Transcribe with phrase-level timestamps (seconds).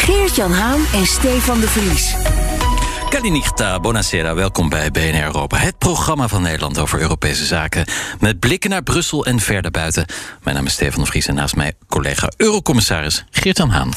[0.00, 2.14] Geert-Jan Haan en Stefan de Vries.
[3.08, 5.56] Kalinichta, buonasera, welkom bij BNR Europa.
[5.56, 7.84] Het programma van Nederland over Europese zaken.
[8.20, 10.06] Met blikken naar Brussel en verder buiten.
[10.42, 13.90] Mijn naam is Stefan de Vries en naast mij collega Eurocommissaris Geert-Jan Haan.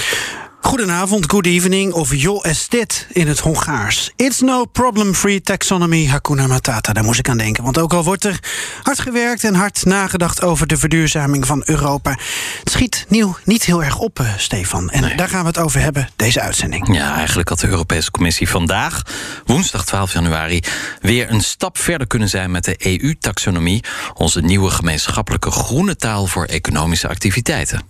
[0.64, 4.12] Goedenavond, good evening of jo estit in het Hongaars.
[4.16, 6.94] It's no problem-free taxonomy, Hakuna Matata.
[6.94, 7.64] Daar moest ik aan denken.
[7.64, 8.40] Want ook al wordt er
[8.84, 12.18] hard gewerkt en hard nagedacht over de verduurzaming van Europa.
[12.60, 14.90] Het schiet nieuw niet heel erg op, eh, Stefan.
[14.90, 16.96] En daar gaan we het over hebben, deze uitzending.
[16.96, 19.02] Ja, eigenlijk had de Europese Commissie vandaag,
[19.46, 20.62] woensdag 12 januari,
[21.02, 23.84] weer een stap verder kunnen zijn met de EU-taxonomie.
[24.14, 27.82] Onze nieuwe gemeenschappelijke groene taal voor economische activiteiten.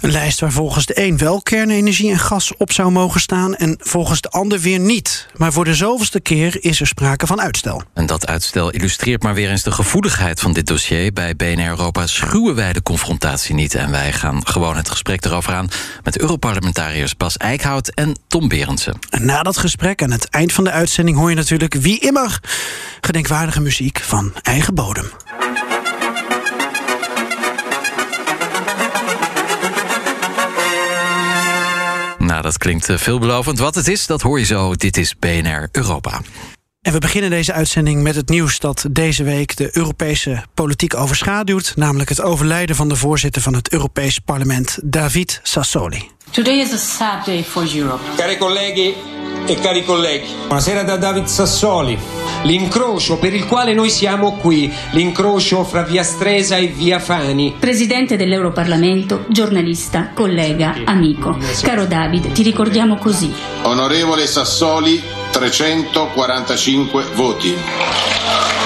[0.00, 3.76] Een lijst waar volgens de een wel kernenergie en gas op zou mogen staan en
[3.80, 5.26] volgens de ander weer niet.
[5.36, 7.82] Maar voor de zoveelste keer is er sprake van uitstel.
[7.94, 11.12] En dat uitstel illustreert maar weer eens de gevoeligheid van dit dossier.
[11.12, 15.52] Bij BNR Europa schuwen wij de confrontatie niet en wij gaan gewoon het gesprek erover
[15.52, 15.68] aan
[16.02, 18.98] met Europarlementariërs Bas Eickhout en Tom Berendsen.
[19.10, 22.40] En na dat gesprek, aan het eind van de uitzending, hoor je natuurlijk wie immer
[23.00, 25.10] gedenkwaardige muziek van eigen bodem.
[32.32, 33.58] Nou, dat klinkt eh, veelbelovend.
[33.58, 34.74] Wat het is, dat hoor je zo.
[34.74, 36.20] Dit is BNR Europa.
[36.80, 41.72] En we beginnen deze uitzending met het nieuws dat deze week de Europese politiek overschaduwt,
[41.76, 46.10] namelijk het overlijden van de voorzitter van het Europees Parlement, David Sassoli.
[46.30, 48.02] Today is a sad day for Europe.
[48.16, 48.94] Cari colleghi
[49.46, 51.98] e cari colleghi, buonasera da David Sassoli.
[52.42, 57.56] L'incrocio per il quale noi siamo qui, l'incrocio fra Via Stresa e Via Fani.
[57.58, 61.36] Presidente dell'Europarlamento, giornalista, collega, amico.
[61.62, 63.32] Caro David, ti ricordiamo così.
[63.62, 68.61] Onorevole Sassoli, 345 voti.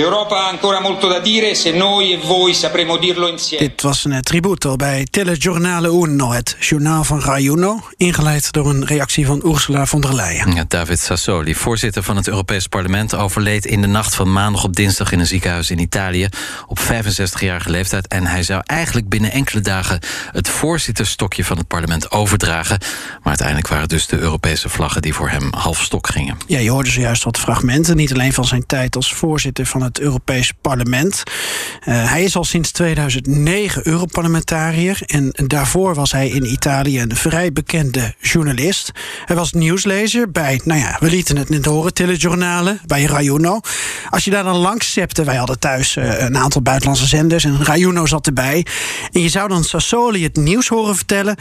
[0.00, 3.68] L'Europa ha ancora molto da dire se noi e voi sapremo dirlo insieme.
[3.68, 8.86] Dit was een tributo bij Telegiornale Uno, het journaal van Rai Uno, ingeleid door een
[8.86, 10.54] reactie van Ursula von der Leyen.
[10.54, 14.76] Ja, David Sassoli, voorzitter van het Europees Parlement, overleed in de nacht van maandag op
[14.76, 16.28] dinsdag in een ziekenhuis in Italië
[16.66, 18.08] op 65-jarige leeftijd.
[18.08, 20.00] En hij zou eigenlijk binnen enkele dagen
[20.32, 22.78] het voorzitterstokje van het parlement overdragen.
[22.80, 26.36] Maar uiteindelijk waren het dus de Europese vlaggen die voor hem half stok gingen.
[26.46, 29.89] Ja, je hoorde zojuist wat fragmenten, niet alleen van zijn tijd als voorzitter van het
[29.98, 31.22] Europees Parlement.
[31.24, 37.52] Uh, hij is al sinds 2009 Europarlementariër en daarvoor was hij in Italië een vrij
[37.52, 38.90] bekende journalist.
[39.24, 43.60] Hij was nieuwslezer bij, nou ja, we lieten het net horen, telejournalen bij Rai Uno.
[44.10, 47.64] Als je daar dan langs zepte, wij hadden thuis uh, een aantal buitenlandse zenders en
[47.64, 48.66] Rai Uno zat erbij.
[49.12, 51.36] En je zou dan Sassoli het nieuws horen vertellen.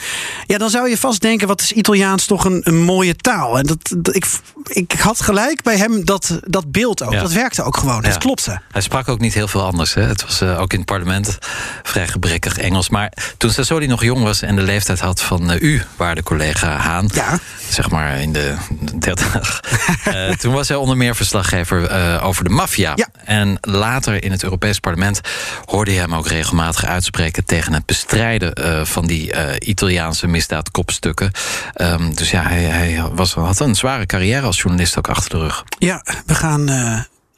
[0.46, 3.58] Ja, dan zou je vast denken, wat is Italiaans toch een, een mooie taal.
[3.58, 4.26] En dat, dat, ik,
[4.68, 7.14] ik had gelijk bij hem dat, dat beeld ook.
[7.14, 7.22] Ja.
[7.22, 8.04] Dat werkte ook gewoon.
[8.04, 8.20] Het Ja.
[8.48, 9.94] Hij sprak ook niet heel veel anders.
[9.94, 10.02] Hè.
[10.02, 11.38] Het was eh, ook in het parlement
[11.84, 12.90] vrij gebrekkig Engels.
[12.90, 16.78] Maar toen Sassoli nog jong was en de leeftijd had van eh, u, waarde collega
[16.78, 17.40] Haan, Ja.
[17.70, 18.56] zeg maar in de
[19.00, 19.64] 30,
[20.04, 21.78] eh, toen was hij onder meer verslaggever
[22.22, 22.92] over de maffia.
[22.96, 23.08] Ja.
[23.26, 25.22] En later in het Europees Parlement
[25.66, 31.32] hoorde je hem ook regelmatig uitspreken tegen het bestrijden van die Italiaanse misdaadkopstukken.
[31.74, 35.38] Ehm, dus ja, hij, hij was, had een zware carrière als journalist ook achter de
[35.38, 35.64] rug.
[35.80, 36.66] Ja, we gaan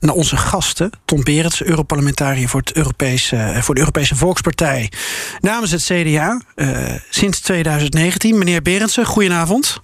[0.01, 0.89] naar onze gasten.
[1.05, 4.91] Tom Berends, Europarlementariër voor, het Europese, eh, voor de Europese Volkspartij.
[5.39, 8.37] Namens het CDA eh, sinds 2019.
[8.37, 9.81] Meneer Berendsen, goedenavond.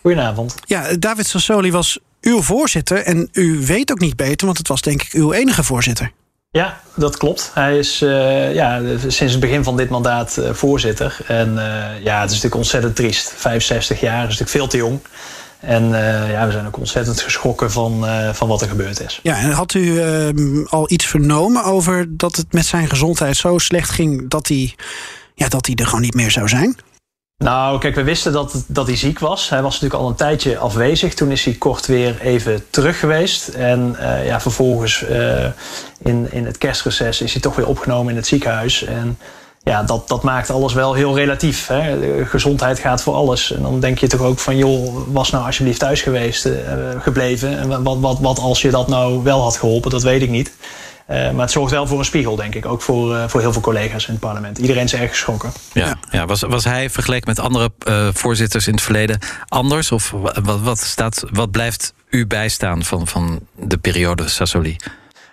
[0.00, 0.54] Goedenavond.
[0.64, 2.98] Ja, David Sassoli was uw voorzitter.
[2.98, 6.12] En u weet ook niet beter, want het was denk ik uw enige voorzitter.
[6.50, 7.50] Ja, dat klopt.
[7.54, 11.16] Hij is eh, ja, sinds het begin van dit mandaat voorzitter.
[11.26, 11.54] En
[12.02, 13.32] ja, het is natuurlijk ontzettend triest.
[13.36, 15.00] 65 jaar is natuurlijk veel te jong.
[15.62, 19.20] En eh, ja, we zijn ook ontzettend geschrokken van, eh, van wat er gebeurd is.
[19.22, 20.28] Ja, en had u eh,
[20.68, 24.74] al iets vernomen over dat het met zijn gezondheid zo slecht ging dat hij,
[25.34, 26.76] ja, dat hij er gewoon niet meer zou zijn?
[27.38, 29.48] Nou, kijk, we wisten dat, dat hij ziek was.
[29.48, 31.14] Hij was natuurlijk al een tijdje afwezig.
[31.14, 33.48] Toen is hij kort weer even terug geweest.
[33.48, 35.04] En eh, ja, vervolgens
[35.98, 38.84] in, in het kerstreces is hij toch weer opgenomen in het ziekenhuis.
[38.84, 39.18] En
[39.64, 41.66] ja, dat, dat maakt alles wel heel relatief.
[41.66, 41.96] Hè.
[42.26, 43.52] Gezondheid gaat voor alles.
[43.52, 46.52] En dan denk je toch ook van, joh, was nou alsjeblieft thuis geweest, uh,
[46.98, 47.58] gebleven.
[47.58, 50.52] En wat, wat, wat als je dat nou wel had geholpen, dat weet ik niet.
[51.10, 52.66] Uh, maar het zorgt wel voor een spiegel, denk ik.
[52.66, 54.58] Ook voor, uh, voor heel veel collega's in het parlement.
[54.58, 55.52] Iedereen is erg geschrokken.
[55.72, 56.26] Ja, ja.
[56.26, 57.70] Was, was hij vergeleken met andere
[58.12, 59.18] voorzitters in het verleden
[59.48, 59.92] anders?
[59.92, 64.76] Of wat, wat, staat, wat blijft u bijstaan van, van de periode Sassoli?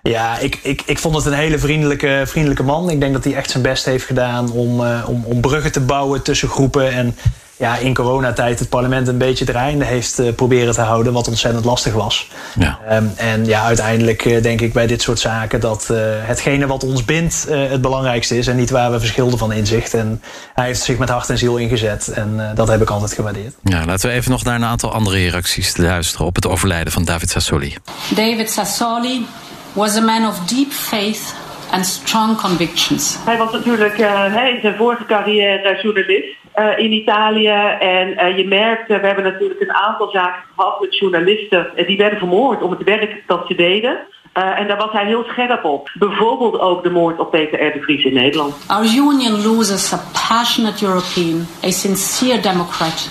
[0.02, 2.90] Ja, ik, ik, ik vond het een hele vriendelijke, vriendelijke man.
[2.90, 5.80] Ik denk dat hij echt zijn best heeft gedaan om, uh, om, om bruggen te
[5.80, 6.92] bouwen tussen groepen.
[6.92, 7.16] En
[7.58, 11.66] ja, in coronatijd het parlement een beetje draaiende heeft uh, proberen te houden, wat ontzettend
[11.66, 12.30] lastig was.
[12.60, 12.80] Ja.
[12.92, 16.84] Um, en ja, uiteindelijk uh, denk ik bij dit soort zaken dat uh, hetgene wat
[16.84, 19.94] ons bindt het belangrijkste is en niet waar we verschilden van inzicht.
[19.94, 20.22] En
[20.54, 23.54] hij heeft zich met hart en ziel ingezet en dat heb ik altijd gewaardeerd.
[23.64, 27.06] Ja, laten we even nog naar een aantal andere reacties luisteren op het overlijden van
[27.06, 27.76] David Sassoli.
[28.16, 29.26] David Sassoli
[29.74, 31.36] was a man of deep faith
[31.72, 33.18] and strong convictions.
[33.26, 37.76] Hij was natuurlijk uh, in zijn vorige carrière journalist uh, in Italië.
[37.80, 41.68] En uh, je merkte, we hebben natuurlijk een aantal zaken gehad met journalisten.
[41.88, 43.98] die werden vermoord om het werk dat ze deden.
[44.34, 45.90] en daar was hij heel scherp op.
[45.94, 47.74] Bijvoorbeeld ook de moord op Peter R.
[47.74, 48.56] de Vries in Nederland.
[48.68, 53.10] Our union loses a passionate European, a sincere democrat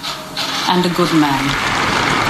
[0.69, 2.28] and a good man.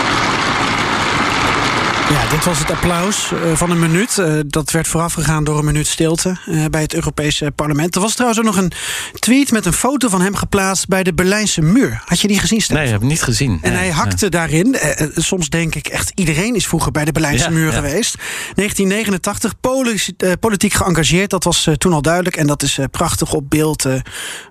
[2.10, 4.16] Ja, dit was het applaus uh, van een minuut.
[4.16, 7.94] Uh, dat werd voorafgegaan door een minuut stilte uh, bij het Europese parlement.
[7.94, 8.72] Er was trouwens ook nog een
[9.18, 12.02] tweet met een foto van hem geplaatst bij de Berlijnse muur.
[12.04, 12.76] Had je die gezien, Stef?
[12.76, 13.58] Nee, ik heb hem niet gezien.
[13.62, 14.30] En nee, hij hakte ja.
[14.30, 14.76] daarin.
[15.14, 17.74] soms denk ik echt, iedereen is vroeger bij de Berlijnse ja, muur ja.
[17.74, 18.14] geweest.
[18.54, 21.30] 1989, politiek, politiek geëngageerd.
[21.30, 22.36] Dat was toen al duidelijk.
[22.36, 23.86] En dat is prachtig op beeld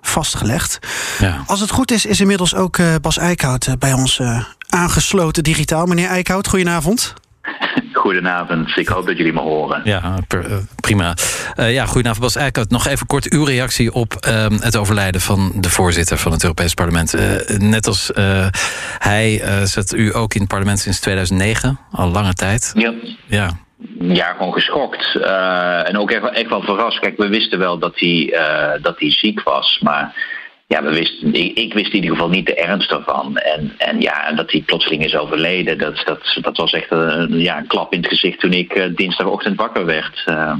[0.00, 0.78] vastgelegd.
[1.46, 4.20] Als het goed is, is inmiddels ook Bas Eickhout bij ons
[4.68, 5.86] aangesloten digitaal.
[5.86, 7.14] Meneer Eickhout, goedenavond.
[7.92, 9.80] Goedenavond, ik hoop dat jullie me horen.
[9.84, 10.18] Ja,
[10.80, 11.14] prima.
[11.56, 12.70] Uh, ja, goedenavond Bas Eickhout.
[12.70, 16.74] Nog even kort uw reactie op uh, het overlijden van de voorzitter van het Europees
[16.74, 17.14] Parlement.
[17.14, 17.22] Uh,
[17.58, 18.10] net als
[18.98, 22.72] hij zat u ook in het parlement sinds 2009, al lange tijd.
[22.74, 22.92] Ja.
[23.26, 23.50] Ja,
[23.98, 25.14] ja, gewoon geschokt.
[25.14, 26.98] Uh, en ook echt, echt wel verrast.
[26.98, 29.78] Kijk, we wisten wel dat hij, uh, dat hij ziek was.
[29.82, 30.14] Maar
[30.68, 33.36] ja, we wisten, ik, ik, wist in ieder geval niet de ernst ervan.
[33.36, 37.58] En, en ja, dat hij plotseling is overleden, dat, dat, dat was echt een, ja,
[37.58, 40.24] een klap in het gezicht toen ik uh, dinsdagochtend wakker werd.
[40.26, 40.54] Uh,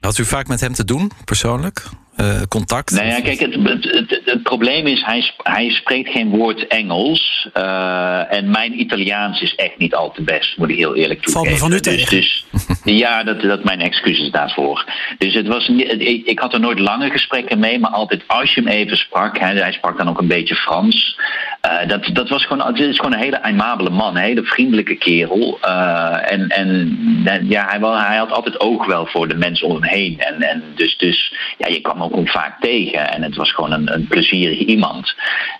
[0.00, 1.82] Had u vaak met hem te doen, persoonlijk?
[2.16, 2.90] Uh, contact?
[2.90, 7.48] Nou ja, kijk, het, het, het, het probleem is, hij, hij, spreekt geen woord Engels.
[7.56, 11.58] Uh, en mijn Italiaans is echt niet al te best, moet ik heel eerlijk toegeven.
[11.58, 12.44] Valt me van u dus, dus,
[13.02, 14.84] ja, dat, dat mijn excuses daarvoor.
[15.18, 18.60] Dus het was, ik, ik had er nooit lange gesprekken mee, maar altijd als je
[18.60, 21.18] hem even sprak, hè, hij sprak dan ook een beetje Frans.
[21.64, 24.94] Uh, dat, dat was gewoon, het is gewoon een hele aimabele man, een hele vriendelijke
[24.94, 25.58] kerel.
[25.64, 29.84] Uh, en en ja, hij, hij had altijd oog wel voor de mensen om hem
[29.84, 30.20] heen.
[30.20, 33.12] En, en dus, dus ja, je kwam ook vaak tegen.
[33.12, 35.14] En het was gewoon een, een plezierig iemand.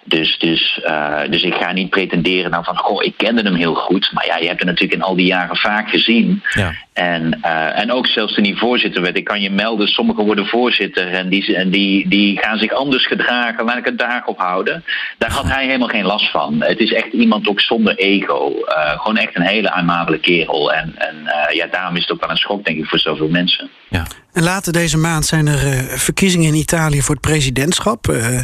[0.05, 3.75] Dus, dus, uh, dus ik ga niet pretenderen nou van, goh, ik kende hem heel
[3.75, 4.11] goed.
[4.12, 6.43] Maar ja, je hebt hem natuurlijk in al die jaren vaak gezien.
[6.50, 6.73] Ja.
[6.94, 9.17] En, uh, en ook zelfs toen hij voorzitter werd.
[9.17, 13.06] Ik kan je melden, sommigen worden voorzitter en die, en die, die gaan zich anders
[13.06, 13.64] gedragen.
[13.64, 14.85] Laat ik het daarop houden.
[15.19, 16.62] Daar had hij helemaal geen last van.
[16.62, 18.52] Het is echt iemand ook zonder ego.
[18.69, 20.73] Uh, gewoon echt een hele amabele kerel.
[20.73, 23.29] En, en uh, ja, daarom is het ook wel een schok, denk ik, voor zoveel
[23.29, 23.70] mensen.
[23.88, 24.05] Ja.
[24.35, 28.09] En later deze maand zijn er uh, verkiezingen in Italië voor het presidentschap.
[28.11, 28.41] Uh, uh,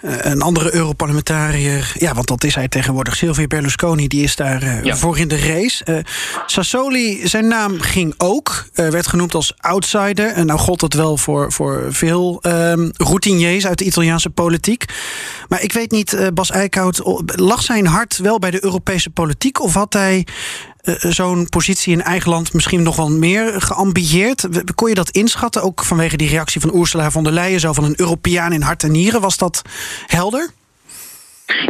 [0.00, 4.96] een andere Europarlementariër, ja, want dat is hij tegenwoordig, Silvio Berlusconi, die is daar ja.
[4.96, 6.04] voor in de race.
[6.46, 10.26] Sassoli, zijn naam ging ook, werd genoemd als outsider.
[10.26, 12.38] En nou gold dat wel voor, voor veel
[12.92, 14.84] routiniers uit de Italiaanse politiek.
[15.48, 19.60] Maar ik weet niet, Bas Eickhout, lag zijn hart wel bij de Europese politiek?
[19.60, 20.26] Of had hij
[20.98, 24.48] zo'n positie in eigen land misschien nog wel meer geambieerd?
[24.74, 27.60] Kon je dat inschatten, ook vanwege die reactie van Ursula von der Leyen...
[27.60, 29.62] zo van een Europeaan in hart en nieren, was dat
[30.06, 30.50] helder?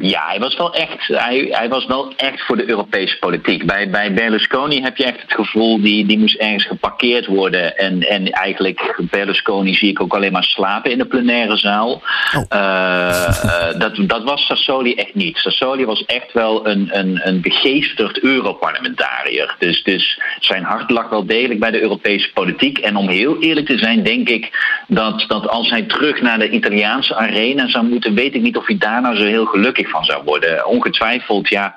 [0.03, 3.67] Ja, hij was wel echt, hij, hij was wel echt voor de Europese politiek.
[3.67, 7.77] Bij, bij Berlusconi heb je echt het gevoel, die, die moest ergens geparkeerd worden.
[7.77, 12.03] En, en eigenlijk, Berlusconi zie ik ook alleen maar slapen in de plenaire zaal.
[12.37, 12.43] Oh.
[12.53, 15.37] Uh, uh, dat, dat was Sassoli echt niet.
[15.37, 19.55] Sassoli was echt wel een, een, een begeesterd Europarlementariër.
[19.59, 22.79] Dus, dus zijn hart lag wel degelijk bij de Europese politiek.
[22.79, 24.51] En om heel eerlijk te zijn, denk ik
[24.89, 28.67] dat, dat als hij terug naar de Italiaanse arena zou moeten, weet ik niet of
[28.67, 30.67] hij daar nou zo heel gelukkig van zou worden.
[30.67, 31.75] Ongetwijfeld, ja,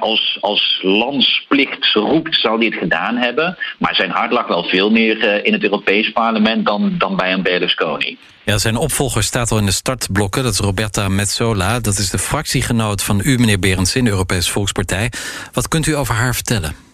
[0.00, 3.58] als, als landsplicht roept, zal hij het gedaan hebben.
[3.78, 7.32] Maar zijn hart lag wel veel meer uh, in het Europees parlement dan, dan bij
[7.32, 8.18] een Berlusconi.
[8.44, 10.42] Ja, zijn opvolger staat al in de startblokken.
[10.42, 11.80] Dat is Roberta Metsola.
[11.80, 15.12] Dat is de fractiegenoot van u, meneer Berends, in de Europese Volkspartij.
[15.52, 16.85] Wat kunt u over haar vertellen?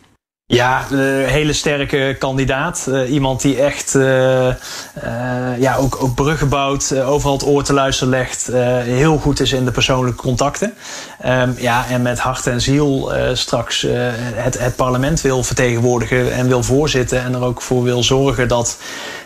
[0.54, 2.86] Ja, een hele sterke kandidaat.
[2.88, 4.48] Uh, iemand die echt uh,
[5.58, 8.46] ja, ook, ook bruggen bouwt, overal het oor te luisteren legt.
[8.82, 10.74] heel goed is in de persoonlijke contacten.
[11.26, 13.86] Um, ja, en met hart en ziel straks
[14.34, 17.22] het, het parlement wil vertegenwoordigen en wil voorzitten.
[17.22, 18.78] En er ook voor wil zorgen dat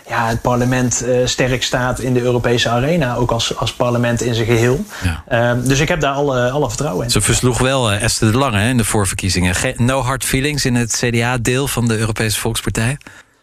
[0.09, 3.17] ja, het parlement sterk staat in de Europese arena.
[3.17, 4.85] Ook als, als parlement in zijn geheel.
[5.03, 5.51] Ja.
[5.51, 7.11] Um, dus ik heb daar alle, alle vertrouwen in.
[7.11, 9.55] Ze versloeg wel Esther de Lange hè, in de voorverkiezingen.
[9.55, 12.99] Ge no hard feelings in het CDA CDA-deel van de Europese Volkspartij?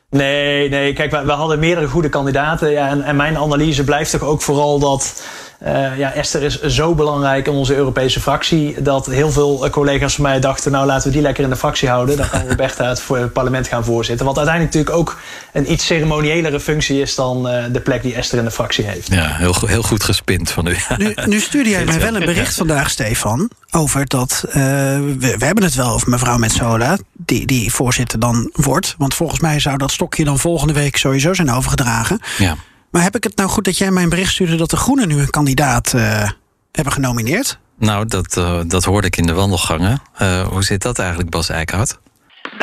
[0.10, 0.94] Nee, nee.
[0.94, 2.72] Kijk, we, we hadden meerdere goede kandidaten.
[2.72, 5.24] Ja, en, en, mijn analyse blijft toch ook vooral dat
[5.66, 8.82] uh, ja, Esther is zo belangrijk in onze Europese fractie.
[8.82, 11.90] Dat heel veel collega's van mij dachten: nou laten we die lekker in de fractie
[11.90, 12.18] houden.
[12.18, 14.26] Dan kan Roberta het, voor het parlement gaan voorzitten.
[14.26, 15.20] Wat uiteindelijk natuurlijk ook
[15.54, 19.08] een iets ceremoniëlere functie is dan uh, de plek die Esther in de fractie heeft.
[19.14, 20.76] Ja, heel, heel goed gespind van u.
[20.98, 23.50] Nu, nu stuurde jij mij wel een bericht vandaag, Stefan.
[23.72, 24.44] Over dat.
[24.48, 28.96] Uh, we, we, hebben het wel over mevrouw Metzola, die, die voorzitter dan wordt.
[28.98, 32.20] Want volgens mij zou dat stokje dan volgende week sowieso zijn overgedragen.
[32.38, 32.56] Ja.
[32.94, 35.20] Maar heb ik het nou goed dat jij mijn bericht stuurde dat de Groenen nu
[35.20, 36.30] een kandidaat uh,
[36.72, 37.60] hebben genomineerd?
[37.78, 40.02] Nou, dat, uh, dat hoorde ik in de wandelgangen.
[40.22, 42.00] Uh, hoe zit dat eigenlijk, Bas Eickhout?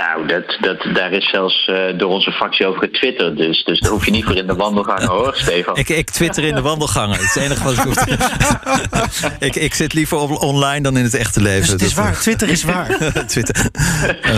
[0.00, 3.36] Nou, dat, dat, daar is zelfs uh, door onze fractie over getwitterd.
[3.36, 5.76] Dus, dus daar hoef je niet voor in de wandelgangen hoor, Stefan.
[5.76, 7.16] Ik, ik twitter in de wandelgangen.
[7.16, 8.04] Het is het enige wat ik hoef
[9.48, 11.60] ik, ik zit liever op, online dan in het echte leven.
[11.60, 12.86] Dus het is waar, Twitter is waar.
[13.26, 13.70] Twitter.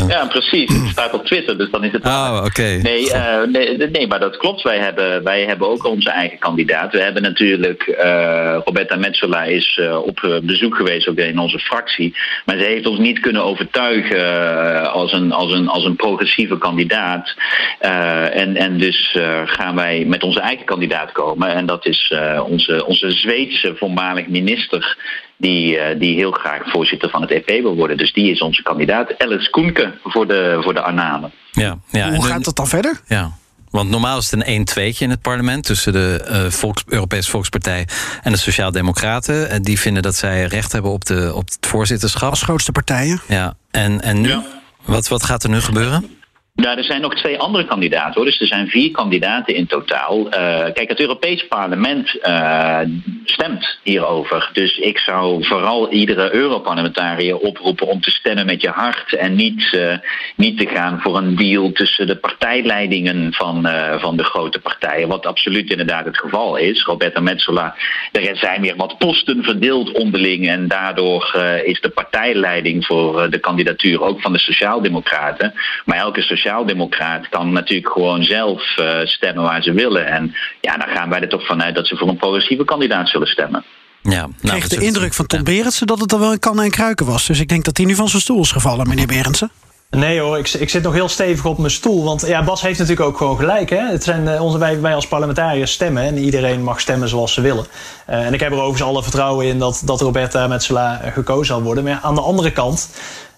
[0.09, 0.73] Ja, precies.
[0.73, 2.31] Het staat op Twitter, dus dan is het waar.
[2.31, 2.47] Oh, oké.
[2.47, 2.76] Okay.
[2.76, 4.62] Nee, uh, nee, nee, maar dat klopt.
[4.62, 6.92] Wij hebben, wij hebben ook onze eigen kandidaat.
[6.92, 12.16] We hebben natuurlijk, uh, Roberta Metsola is op bezoek geweest ook in onze fractie.
[12.45, 17.35] Maar ze heeft ons niet kunnen overtuigen als een als een, als een progressieve kandidaat.
[17.80, 21.54] Uh, en, en dus uh, gaan wij met onze eigen kandidaat komen.
[21.54, 24.97] En dat is uh, onze, onze Zweedse voormalig minister.
[25.37, 27.97] Die, die heel graag voorzitter van het EP wil worden.
[27.97, 29.18] Dus die is onze kandidaat.
[29.18, 31.32] Alice Koenke voor de, voor de Arnalen.
[31.52, 32.12] Ja, ja.
[32.12, 33.00] Hoe gaat dat dan verder?
[33.06, 33.32] Ja.
[33.73, 37.88] Want normaal is het een 1-2'tje in het parlement tussen de uh, Volks, Europese Volkspartij
[38.23, 39.50] en de Sociaaldemocraten.
[39.50, 42.30] En die vinden dat zij recht hebben op, de, op het voorzitterschap.
[42.30, 43.21] Als grootste partijen.
[43.28, 44.28] Ja, en, en nu.
[44.28, 44.44] Ja.
[44.85, 46.22] Wat, wat gaat er nu gebeuren?
[46.54, 48.25] Nou, er zijn nog twee andere kandidaten hoor.
[48.25, 50.26] Dus er zijn vier kandidaten in totaal.
[50.26, 50.30] Uh,
[50.73, 52.78] kijk, het Europees Parlement uh,
[53.25, 54.50] stemt hierover.
[54.52, 59.14] Dus ik zou vooral iedere Europarlementariër oproepen om te stemmen met je hart.
[59.14, 59.94] En niet, uh,
[60.37, 63.68] niet te gaan voor een deal tussen de partijleidingen van,
[63.99, 65.09] van de grote partijen.
[65.09, 66.85] Wat absoluut inderdaad het geval is.
[66.85, 67.76] Roberta Metsola,
[68.12, 70.49] er zijn weer wat posten verdeeld onderling.
[70.49, 75.54] En daardoor is de partijleiding voor de kandidatuur ook van de Sociaaldemocraten.
[75.85, 80.06] Maar elke sociaaldemocraat kan natuurlijk gewoon zelf uh, stemmen waar ze willen.
[80.06, 83.26] En ja, dan gaan wij er toch vanuit dat ze voor een progressieve kandidaat zullen
[83.26, 83.64] stemmen.
[84.02, 85.44] Ja, nou, ik kreeg de indruk van Tom.
[85.44, 87.26] Berendsen dat het er wel een kan en kruiken was.
[87.26, 89.50] Dus ik denk dat hij nu van zijn stoel is gevallen, meneer Berendsen.
[89.90, 92.04] Nee hoor, ik, ik, zit nog heel stevig op mijn stoel.
[92.04, 93.70] Want ja, Bas heeft natuurlijk ook gewoon gelijk.
[93.70, 93.90] Hè?
[93.90, 96.02] Het zijn, uh, onze, wij, wij als parlementariërs stemmen.
[96.02, 97.66] En iedereen mag stemmen zoals ze willen.
[98.11, 101.62] Uh, en ik heb er overigens alle vertrouwen in dat, dat Roberta Metsola gekozen zal
[101.62, 101.84] worden.
[101.84, 102.88] Maar ja, aan de andere kant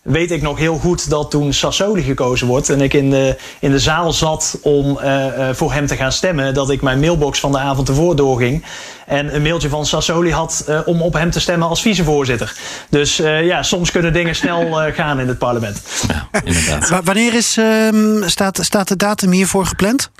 [0.04, 3.70] weet ik nog heel goed dat toen Sassoli gekozen wordt en ik in de, in
[3.70, 7.40] de zaal zat om uh, uh, voor hem te gaan stemmen, dat ik mijn mailbox
[7.40, 8.64] van de avond ervoor doorging
[9.06, 12.56] en een mailtje van Sassoli had uh, om op hem te stemmen als vicevoorzitter.
[12.90, 15.82] Dus ja, soms kunnen dingen snel gaan in het parlement.
[16.08, 17.04] Ja, inderdaad.
[17.04, 20.10] Wanneer is, ehm, staat, staat de datum hiervoor gepland?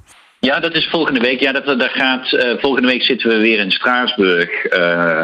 [0.44, 1.40] Ja, dat is volgende week.
[1.40, 4.72] Ja, dat, dat gaat, uh, volgende week zitten we weer in Straatsburg.
[4.72, 5.20] Uh,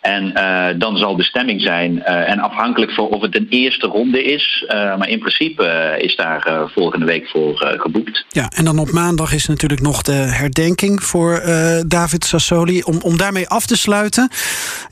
[0.00, 2.02] en uh, dan zal de stemming zijn.
[2.02, 4.64] en afhankelijk van of het een eerste ronde is.
[4.68, 8.24] maar in principe is daar volgende week voor geboekt.
[8.28, 11.42] Ja, en dan op maandag is natuurlijk nog de herdenking voor
[11.86, 12.82] David Sassoli.
[12.82, 14.30] Om, om daarmee af te sluiten.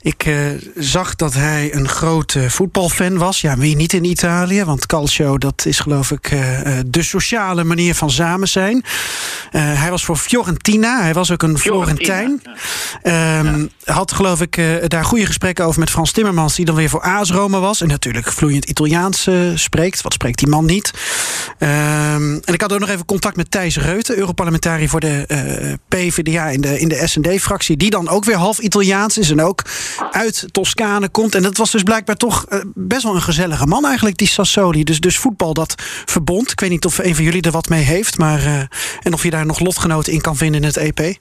[0.01, 0.35] Ik
[0.75, 3.41] zag dat hij een groot voetbalfan was.
[3.41, 4.63] Ja, wie niet in Italië?
[4.63, 6.29] Want Calcio, dat is geloof ik
[6.85, 8.83] de sociale manier van samen zijn.
[9.61, 11.01] Uh, hij was voor Fiorentina.
[11.01, 12.41] Hij was ook een Florentijn.
[13.03, 13.93] Um, ja.
[13.93, 16.55] Had geloof ik uh, daar goede gesprekken over met Frans Timmermans...
[16.55, 17.81] die dan weer voor AS Roma was.
[17.81, 20.01] En natuurlijk vloeiend Italiaans uh, spreekt.
[20.01, 20.91] Wat spreekt die man niet?
[21.59, 24.17] Um, en ik had ook nog even contact met Thijs Reuten...
[24.17, 27.77] Europarlementariër voor de PvdA in de, in de S&D-fractie...
[27.77, 29.61] die dan ook weer half Italiaans is en ook
[30.11, 31.35] uit Toscane komt.
[31.35, 34.83] En dat was dus blijkbaar toch best wel een gezellige man eigenlijk, die Sassoli.
[34.83, 35.75] Dus, dus voetbal dat
[36.05, 36.51] verbond.
[36.51, 38.17] Ik weet niet of een van jullie er wat mee heeft.
[38.17, 38.69] Maar,
[39.01, 41.17] en of je daar nog lotgenoten in kan vinden in het EP?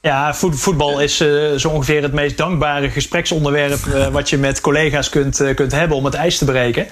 [0.00, 5.08] Ja, voetbal is uh, zo ongeveer het meest dankbare gespreksonderwerp uh, wat je met collega's
[5.08, 6.86] kunt, uh, kunt hebben om het ijs te breken.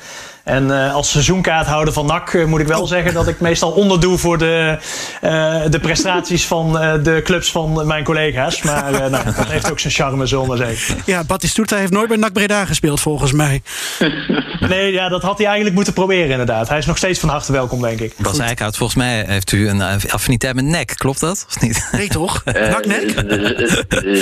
[0.45, 2.89] En uh, als seizoenkaarthouder van NAC uh, moet ik wel oh.
[2.89, 4.79] zeggen dat ik meestal onderdoe voor de,
[5.23, 6.73] uh, de prestaties van
[7.03, 8.63] de clubs van mijn collega's.
[8.63, 11.03] Maar nou, dat heeft ook zijn charme, zonder zeggen.
[11.07, 13.63] Ja, Batistuta heeft nooit bij NAC Breda gespeeld, volgens mij.
[14.69, 16.69] nee, ja, dat had hij eigenlijk moeten proberen, inderdaad.
[16.69, 18.15] Hij is nog steeds van harte welkom, denk ik.
[18.19, 21.45] Bas Eickhout, volgens mij heeft u een affiniteit met nek, klopt dat?
[21.49, 21.89] Of niet?
[21.93, 22.45] Nee, toch?
[22.75, 23.11] NAC-nek?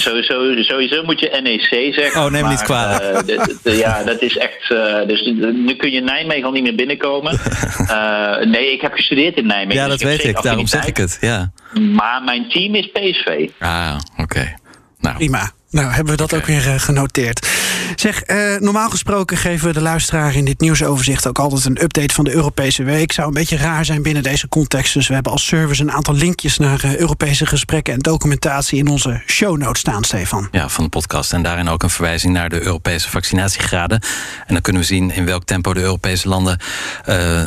[0.01, 2.25] sowieso, sowieso moet je NEC zeggen.
[2.25, 3.25] Oh, neem maar, niet kwalijk.
[3.63, 4.69] ja, dat is echt...
[5.07, 7.39] dus nu kun je Nijmegen al niet meer binnenkomen.
[7.81, 9.83] uh, nee, ik heb gestudeerd in Nijmegen.
[9.83, 10.43] Ja, dus dat weet ik.
[10.43, 11.19] Daarom zeg ik het.
[11.21, 11.53] Ja.
[11.81, 13.49] Maar mijn team is PSV.
[13.59, 14.23] Ah, oké.
[14.23, 14.57] Okay.
[14.99, 15.17] Nou.
[15.17, 15.51] Prima.
[15.73, 17.49] Nou, hebben we dat ook weer uh, genoteerd.
[17.97, 22.15] Zeg, uh, normaal gesproken geven we de luisteraar in dit nieuwsoverzicht ook altijd een update
[22.15, 23.13] van de Europese week.
[23.13, 24.95] Zou een beetje raar zijn binnen deze context.
[24.95, 28.89] Dus we hebben als service een aantal linkjes naar uh, Europese gesprekken en documentatie in
[28.89, 30.49] onze show notes staan, Stefan.
[30.51, 31.33] Ja, van de podcast.
[31.33, 34.01] En daarin ook een verwijzing naar de Europese vaccinatiegraden.
[34.47, 36.61] En dan kunnen we zien in welk tempo de Europese landen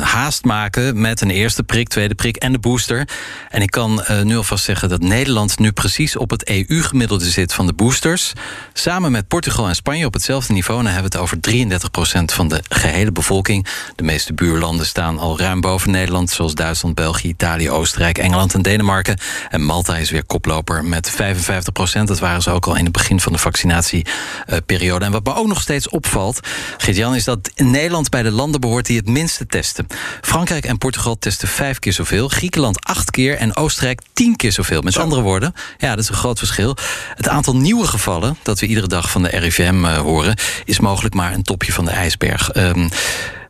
[0.00, 3.08] haast maken met een eerste prik, tweede prik en de booster.
[3.50, 7.66] En ik kan nu alvast zeggen dat Nederland nu precies op het EU-gemiddelde zit van
[7.66, 8.15] de booster.
[8.72, 10.78] Samen met Portugal en Spanje op hetzelfde niveau.
[10.78, 13.66] En dan hebben we het over 33% van de gehele bevolking.
[13.96, 18.62] De meeste buurlanden staan al ruim boven Nederland, zoals Duitsland, België, Italië, Oostenrijk, Engeland en
[18.62, 19.18] Denemarken.
[19.50, 21.14] En Malta is weer koploper met 55%
[22.04, 25.04] Dat waren ze ook al in het begin van de vaccinatieperiode.
[25.04, 26.40] En wat me ook nog steeds opvalt,
[26.76, 29.86] Gert-Jan, is dat Nederland bij de landen behoort die het minste testen.
[30.20, 34.82] Frankrijk en Portugal testen vijf keer zoveel, Griekenland acht keer en Oostenrijk tien keer zoveel.
[34.82, 36.76] Met andere woorden, ja, dat is een groot verschil.
[37.14, 38.05] Het aantal nieuwe gevallen
[38.42, 41.84] dat we iedere dag van de RIVM eh, horen, is mogelijk maar een topje van
[41.84, 42.56] de ijsberg.
[42.56, 42.88] Um,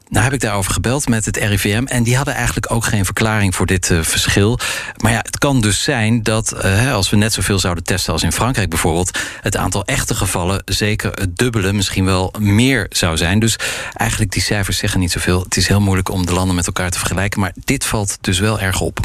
[0.09, 3.55] nou heb ik daarover gebeld met het RIVM en die hadden eigenlijk ook geen verklaring
[3.55, 4.59] voor dit uh, verschil.
[5.03, 8.23] Maar ja, het kan dus zijn dat uh, als we net zoveel zouden testen als
[8.23, 13.39] in Frankrijk bijvoorbeeld, het aantal echte gevallen zeker het dubbele, misschien wel meer zou zijn.
[13.39, 13.59] Dus
[13.95, 15.43] eigenlijk die cijfers zeggen niet zoveel.
[15.43, 18.39] Het is heel moeilijk om de landen met elkaar te vergelijken, maar dit valt dus
[18.39, 19.01] wel erg op.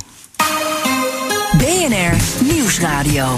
[1.58, 3.36] BNR Nieuwsradio.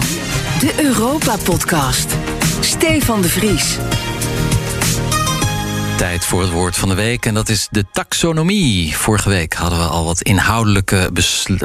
[0.59, 2.15] De Europa-podcast.
[2.59, 3.77] Stefan de Vries.
[5.97, 8.97] Tijd voor het woord van de week en dat is de taxonomie.
[8.97, 11.09] Vorige week hadden we al wat inhoudelijke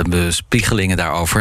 [0.09, 1.41] bespiegelingen daarover,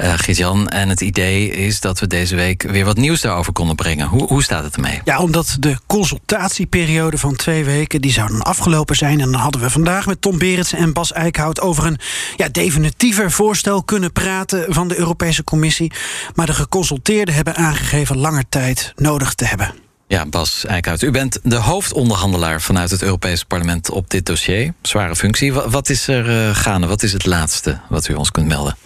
[0.00, 0.68] uh, Gert-Jan.
[0.68, 4.06] En het idee is dat we deze week weer wat nieuws daarover konden brengen.
[4.06, 5.00] Hoe, hoe staat het ermee?
[5.04, 8.00] Ja, omdat de consultatieperiode van twee weken...
[8.00, 9.20] die zou dan afgelopen zijn.
[9.20, 11.60] En dan hadden we vandaag met Tom Berends en Bas Eickhout...
[11.60, 11.98] over een
[12.36, 15.92] ja, definitiever voorstel kunnen praten van de Europese Commissie.
[16.34, 19.85] Maar de geconsulteerden hebben aangegeven langer tijd nodig te hebben.
[20.08, 24.72] Ja, Bas Eickhout, u bent de hoofdonderhandelaar vanuit het Europese parlement op dit dossier.
[24.82, 25.52] Zware functie.
[25.52, 26.86] Wat is er uh, gaande?
[26.86, 28.76] Wat is het laatste wat u ons kunt melden?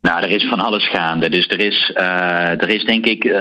[0.00, 1.28] Nou, er is van alles gaande.
[1.28, 3.36] Dus er is, uh, er is denk ik, uh,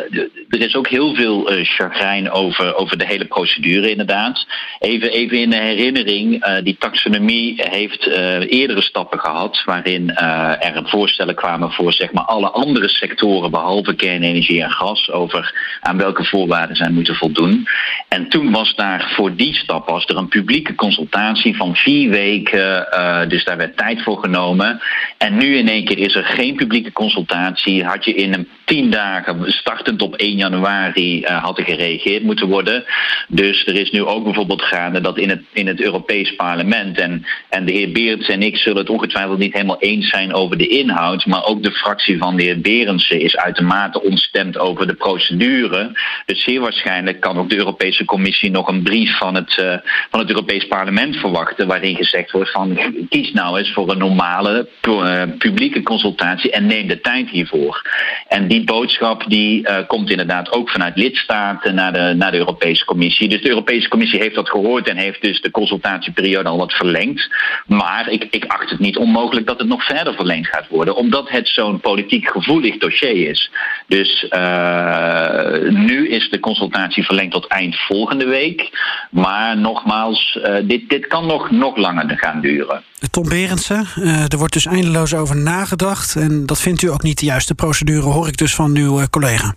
[0.49, 4.45] er is ook heel veel uh, chagrijn over, over de hele procedure inderdaad.
[4.79, 8.05] Even, even in de herinnering, die taxonomie heeft
[8.49, 14.63] eerdere stappen gehad waarin er voorstellen kwamen voor zeg maar alle andere sectoren behalve kernenergie
[14.63, 17.67] en gas over aan welke voorwaarden zij moeten voldoen.
[18.07, 22.87] En toen was daar voor die stap was er een publieke consultatie van vier weken,
[23.27, 24.81] dus daar werd tijd voor genomen.
[25.17, 27.83] En nu in één keer is er geen publieke consultatie.
[27.83, 32.47] Had je in een tien dagen, startend op 1 januari, uh, had er gereageerd moeten
[32.47, 32.83] worden.
[33.27, 37.25] Dus er is nu ook bijvoorbeeld gaande dat in het, in het Europees Parlement, en,
[37.49, 40.67] en de heer Berends en ik zullen het ongetwijfeld niet helemaal eens zijn over de
[40.67, 45.91] inhoud, maar ook de fractie van de heer Berendsen is uitermate ontstemd over de procedure.
[46.25, 49.77] Dus zeer waarschijnlijk kan ook de Europese Commissie nog een brief van het, uh,
[50.09, 54.69] van het Europees Parlement verwachten, waarin gezegd wordt van kies nou eens voor een normale
[54.87, 57.81] uh, publieke consultatie en neem de tijd hiervoor.
[58.27, 62.85] En die boodschap die uh, komt inderdaad ook vanuit lidstaten naar de, naar de Europese
[62.85, 63.29] Commissie.
[63.29, 67.29] Dus de Europese Commissie heeft dat gehoord en heeft dus de consultatieperiode al wat verlengd.
[67.65, 71.29] Maar ik, ik acht het niet onmogelijk dat het nog verder verlengd gaat worden, omdat
[71.29, 73.51] het zo'n politiek gevoelig dossier is.
[73.87, 78.69] Dus uh, nu is de consultatie verlengd tot eind volgende week.
[79.11, 82.83] Maar nogmaals, uh, dit, dit kan nog, nog langer gaan duren.
[83.11, 83.87] Tom Berendsen,
[84.29, 86.15] er wordt dus eindeloos over nagedacht.
[86.45, 89.55] Dat vindt u ook niet de juiste procedure, hoor ik dus van uw collega.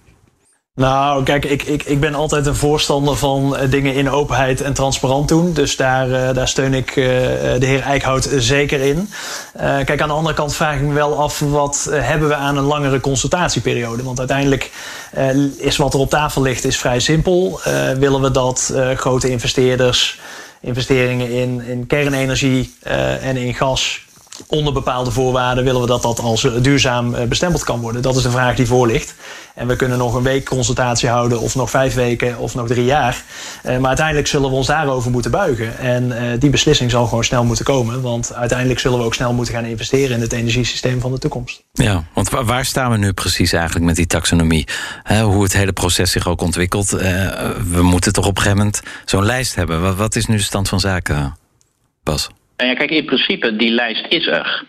[0.75, 5.29] Nou, kijk, ik, ik, ik ben altijd een voorstander van dingen in openheid en transparant
[5.29, 5.53] doen.
[5.53, 9.09] Dus daar, uh, daar steun ik de heer Eickhout zeker in.
[9.57, 11.39] Kijk, aan de andere kant vraag ik me wel af...
[11.39, 14.03] wat hebben we aan een langere consultatieperiode?
[14.03, 14.71] Want uiteindelijk
[15.57, 17.61] is wat er op tafel ligt is vrij simpel.
[17.99, 20.21] willen we dat grote investeerders
[20.61, 22.75] investeringen in, in kernenergie
[23.21, 24.07] en in gas
[24.47, 28.03] onder bepaalde voorwaarden willen we dat dat als duurzaam bestempeld kan worden.
[28.03, 29.15] Dat is de vraag die voor ligt.
[29.55, 32.85] En we kunnen nog een week consultatie houden, of nog vijf weken, of nog drie
[32.85, 33.23] jaar.
[33.63, 35.79] maar uiteindelijk zullen we ons daarover moeten buigen.
[35.79, 38.03] En die beslissing zal gewoon snel moeten komen.
[38.03, 41.63] Want uiteindelijk zullen we ook snel moeten gaan investeren in het energiesysteem van de toekomst.
[41.73, 44.69] Ja, want waar staan we nu precies eigenlijk met die taxonomie?
[45.23, 46.91] hoe het hele proces zich ook ontwikkelt.
[47.71, 49.97] we moeten toch op een gegeven moment zo'n lijst hebben.
[49.97, 51.37] Wat, is nu de stand van zaken,
[52.03, 52.29] Bas?
[52.57, 54.65] Nou ja, kijk, in principe, die lijst is er.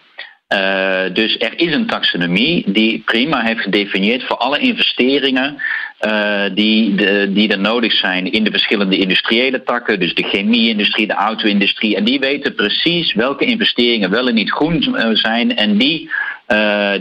[0.53, 5.61] Uh, dus er is een taxonomie die prima heeft gedefinieerd voor alle investeringen
[6.01, 11.07] uh, die, de, die er nodig zijn in de verschillende industriële takken, dus de chemie-industrie,
[11.07, 11.95] de auto-industrie.
[11.95, 15.55] En die weten precies welke investeringen wel en niet groen eh, zijn.
[15.55, 16.09] En die,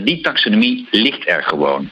[0.03, 1.89] die taxonomie ligt er gewoon.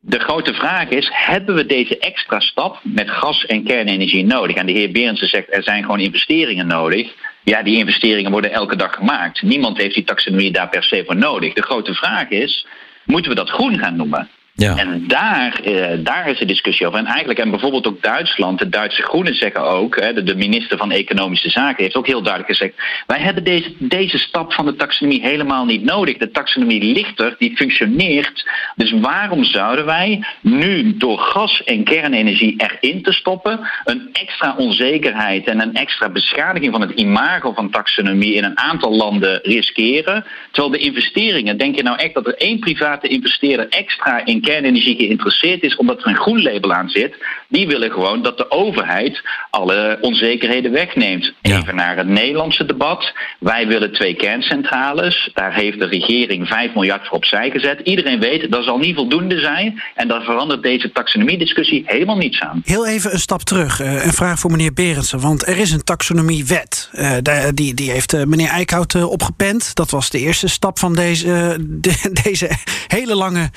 [0.00, 4.56] De grote vraag is, hebben we deze extra stap met gas- en kernenergie nodig?
[4.56, 7.12] En de heer Berendsen zegt, er zijn gewoon investeringen nodig.
[7.48, 9.42] Ja, die investeringen worden elke dag gemaakt.
[9.42, 11.54] Niemand heeft die taxonomie daar per se voor nodig.
[11.54, 12.66] De grote vraag is,
[13.04, 14.28] moeten we dat groen gaan noemen?
[14.60, 14.76] Ja.
[14.76, 16.98] En daar, eh, daar is de discussie over.
[16.98, 20.90] En eigenlijk, en bijvoorbeeld ook Duitsland, de Duitse Groenen zeggen ook, hè, de, minister van
[20.90, 22.74] Economische Zaken heeft ook heel duidelijk gezegd:
[23.06, 26.16] wij hebben deze, deze stap van de taxonomie helemaal niet nodig.
[26.16, 28.50] De taxonomie ligt er, die functioneert.
[28.74, 35.46] Dus waarom zouden wij nu door gas en kernenergie erin te stoppen een extra onzekerheid
[35.46, 40.24] en een extra beschadiging van het imago van taxonomie in een aantal landen riskeren?
[40.50, 44.96] Terwijl de investeringen, denk je nou echt dat er één private investeerder extra in kernenergie
[44.96, 47.16] geïnteresseerd is omdat er een groen label aan zit,
[47.48, 51.32] die willen gewoon dat de overheid alle onzekerheden wegneemt.
[51.42, 53.12] Even naar het Nederlandse debat.
[53.40, 55.30] Wij willen twee kerncentrales.
[55.34, 57.80] Daar heeft de regering 5 miljard voor opzij gezet.
[57.84, 59.82] Iedereen weet dat zal niet voldoende zijn.
[59.94, 62.62] En daar verandert deze taxonomiediscussie helemaal niets aan.
[62.64, 63.80] Heel even een stap terug.
[63.80, 65.20] Uh, een vraag voor meneer Berendsen.
[65.20, 66.90] Want er is een taxonomiewet.
[66.92, 67.16] Uh,
[67.54, 69.74] die, die heeft uh, meneer Eickhout opgepend.
[69.74, 72.50] Dat was de eerste stap van deze, de, deze
[72.86, 73.50] hele lange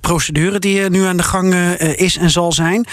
[0.00, 1.54] procedure die nu aan de gang
[1.96, 2.86] is en zal zijn.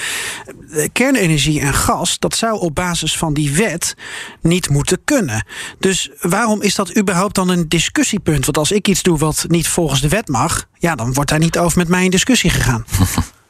[0.92, 3.96] Kernenergie en gas, dat zou op basis van die wet
[4.42, 5.46] niet moeten kunnen.
[5.80, 8.46] Dus waarom is dat überhaupt dan een discussiepunt?
[8.46, 11.40] Want als ik iets doe wat niet volgens de wet mag, ja, dan wordt daar
[11.40, 12.86] niet over met mij in discussie gegaan.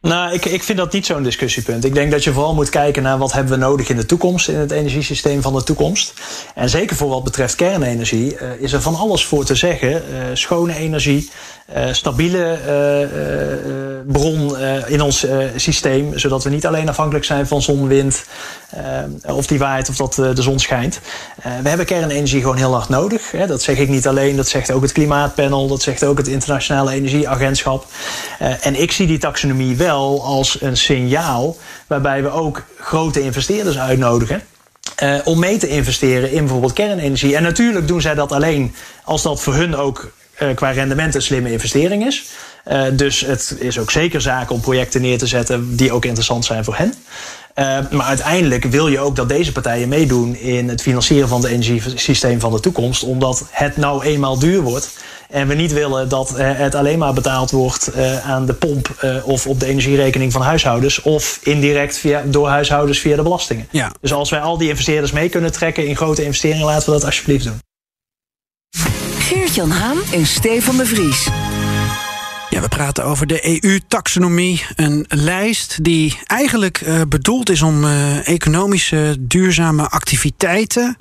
[0.00, 1.84] Nou, ik, ik vind dat niet zo'n discussiepunt.
[1.84, 4.48] Ik denk dat je vooral moet kijken naar wat hebben we nodig in de toekomst,
[4.48, 6.14] in het energiesysteem van de toekomst.
[6.54, 9.90] En zeker voor wat betreft kernenergie uh, is er van alles voor te zeggen.
[9.90, 10.00] Uh,
[10.32, 11.30] schone energie,
[11.76, 12.58] uh, stabiele
[14.06, 14.56] bron
[14.86, 18.24] in ons systeem, zodat we niet alleen afhankelijk zijn van zon, wind,
[19.26, 21.00] of die waait of dat de zon schijnt.
[21.62, 23.30] we hebben kernenergie gewoon heel hard nodig.
[23.30, 23.46] Hè.
[23.46, 26.92] Dat zeg ik niet alleen, dat zegt ook het Klimaatpanel, dat zegt ook het Internationale
[26.92, 27.86] Energieagentschap.
[28.38, 34.42] en ik zie die taxonomie wel als een signaal waarbij we ook grote investeerders uitnodigen.
[35.02, 37.36] Uh, om mee te investeren in bijvoorbeeld kernenergie.
[37.36, 41.22] En natuurlijk doen zij dat alleen als dat voor hun ook uh, qua rendement een
[41.22, 42.24] slimme investering is.
[42.66, 46.44] Uh, dus het is ook zeker zaak om projecten neer te zetten die ook interessant
[46.44, 46.94] zijn voor hen.
[47.90, 52.40] maar uiteindelijk wil je ook dat deze partijen meedoen in het financieren van het energiesysteem
[52.40, 54.90] van de toekomst, omdat het nou eenmaal duur wordt.
[55.28, 58.94] En we niet willen dat eh, het alleen maar betaald wordt eh, aan de pomp
[59.00, 61.02] eh, of op de energierekening van huishoudens.
[61.02, 63.68] Of indirect via, door huishoudens via de belastingen.
[63.70, 63.92] Ja.
[64.00, 67.04] Dus als wij al die investeerders mee kunnen trekken in grote investeringen, laten we dat
[67.04, 67.58] alsjeblieft doen.
[69.18, 71.28] Geert-Jan Haan en Stefan de Vries.
[72.60, 74.64] We praten over de EU-taxonomie.
[74.76, 80.96] Een lijst die eigenlijk uh, bedoeld is om uh, economische duurzame activiteiten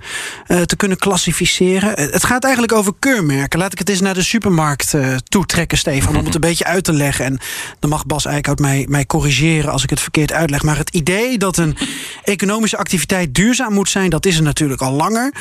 [0.47, 1.89] uh, te kunnen klassificeren.
[1.89, 3.59] Het gaat eigenlijk over keurmerken.
[3.59, 6.93] Laat ik het eens naar de supermarkt toetrekken, Stefan, om het een beetje uit te
[6.93, 7.25] leggen.
[7.25, 7.39] En
[7.79, 10.63] dan mag Bas Eickhout mij, mij corrigeren als ik het verkeerd uitleg.
[10.63, 11.77] Maar het idee dat een
[12.23, 15.33] economische activiteit duurzaam moet zijn, dat is er natuurlijk al langer.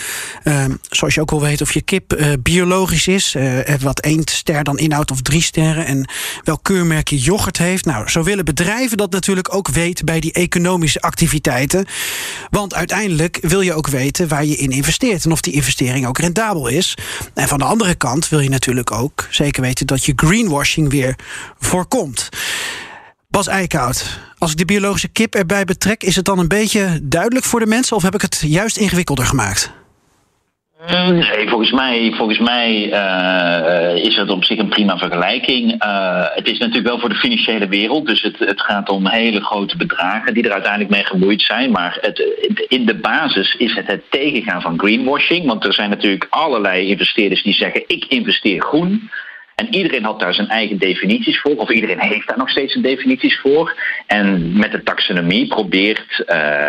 [0.43, 3.37] Ehm, zoals je ook wel weet of je kip biologisch is,
[3.81, 5.87] wat één ster dan inhoudt of drie sterren.
[5.87, 6.04] En
[6.43, 7.85] welk keurmerkje yoghurt heeft.
[7.85, 11.87] Nou, zo willen bedrijven dat natuurlijk ook weten bij die economische activiteiten.
[12.51, 16.19] Want uiteindelijk wil je ook weten waar je in investeert en of die investering ook
[16.19, 16.97] rendabel is.
[17.35, 21.17] En van de andere kant wil je natuurlijk ook zeker weten dat je greenwashing weer
[21.59, 22.29] voorkomt.
[23.29, 27.47] Bas Eickhout, als ik de biologische kip erbij betrek, is het dan een beetje duidelijk
[27.47, 29.84] voor de mensen of heb ik het juist ingewikkelder gemaakt?
[30.91, 35.85] Nee, volgens mij, volgens mij uh, is het op zich een prima vergelijking.
[35.85, 39.41] Uh, het is natuurlijk wel voor de financiële wereld, dus het, het gaat om hele
[39.41, 41.71] grote bedragen die er uiteindelijk mee gemoeid zijn.
[41.71, 42.19] Maar het,
[42.69, 47.43] in de basis is het het tegengaan van greenwashing, want er zijn natuurlijk allerlei investeerders
[47.43, 49.11] die zeggen: ik investeer groen.
[49.55, 52.85] En iedereen had daar zijn eigen definities voor, of iedereen heeft daar nog steeds zijn
[52.85, 53.77] definities voor.
[54.07, 56.27] En met de taxonomie probeert uh,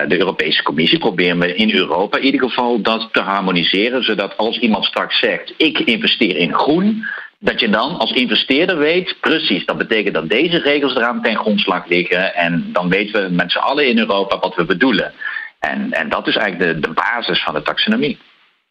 [0.08, 4.60] de Europese Commissie, proberen we in Europa in ieder geval dat te harmoniseren, zodat als
[4.60, 7.06] iemand straks zegt: ik investeer in groen,
[7.39, 11.88] dat je dan als investeerder weet, precies, dat betekent dat deze regels eraan ten grondslag
[11.88, 12.36] liggen.
[12.36, 15.13] En dan weten we met z'n allen in Europa wat we bedoelen.
[15.60, 18.17] En, en dat is eigenlijk de, de basis van de taxonomie.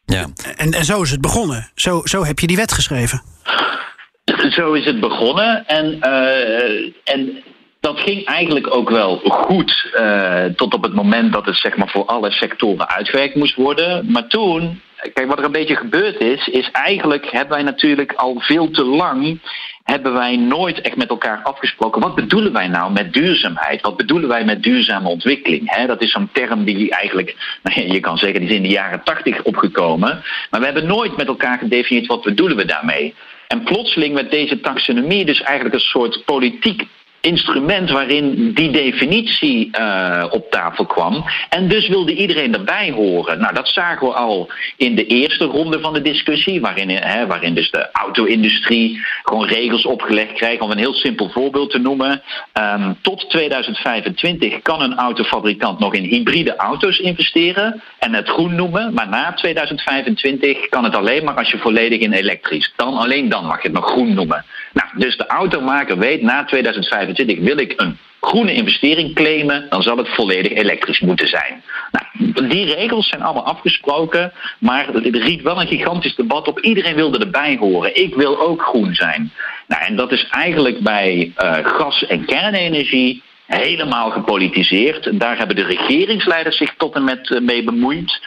[0.06, 0.26] Ja.
[0.56, 1.70] En, en zo is het begonnen.
[1.74, 3.22] Zo, zo heb je die wet geschreven.
[4.54, 5.66] Zo is het begonnen.
[5.66, 7.42] En, uh, en
[7.80, 9.90] dat ging eigenlijk ook wel goed.
[9.94, 14.10] Uh, tot op het moment dat het zeg maar, voor alle sectoren uitgewerkt moest worden.
[14.12, 14.80] Maar toen
[15.12, 18.84] Kijk, wat er een beetje gebeurd is, is eigenlijk hebben wij natuurlijk al veel te
[18.84, 19.40] lang
[19.84, 22.00] hebben wij nooit echt met elkaar afgesproken.
[22.00, 23.82] Wat bedoelen wij nou met duurzaamheid?
[23.82, 25.86] Wat bedoelen wij met duurzame ontwikkeling?
[25.86, 29.02] dat is zo'n term die eigenlijk, nou, je kan zeggen, die is in de jaren
[29.04, 30.22] tachtig opgekomen.
[30.50, 33.14] Maar we hebben nooit met elkaar gedefinieerd wat bedoelen we daarmee.
[33.54, 36.86] En plotseling werd deze taxonomie dus eigenlijk een soort politiek
[37.24, 41.24] instrument waarin die definitie uh, op tafel kwam.
[41.48, 43.40] En dus wilde iedereen erbij horen.
[43.40, 47.54] Nou, dat zagen we al in de eerste ronde van de discussie, waarin, hè, waarin
[47.54, 50.60] dus de auto-industrie gewoon regels opgelegd krijgt.
[50.60, 52.22] Om een heel simpel voorbeeld te noemen.
[52.52, 58.94] Um, tot 2025 kan een autofabrikant nog in hybride auto's investeren en het groen noemen.
[58.94, 62.72] Maar na 2025 kan het alleen maar als je volledig in elektrisch.
[62.76, 64.44] Dan alleen dan mag je het nog groen noemen.
[64.74, 69.96] Nou, dus de automaker weet na 2025 wil ik een groene investering claimen, dan zal
[69.96, 71.62] het volledig elektrisch moeten zijn.
[71.90, 76.60] Nou, die regels zijn allemaal afgesproken, maar er riet wel een gigantisch debat op.
[76.60, 77.96] Iedereen wilde erbij horen.
[77.96, 79.32] Ik wil ook groen zijn.
[79.66, 85.20] Nou, en dat is eigenlijk bij uh, gas- en kernenergie helemaal gepolitiseerd.
[85.20, 88.20] Daar hebben de regeringsleiders zich tot en met uh, mee bemoeid.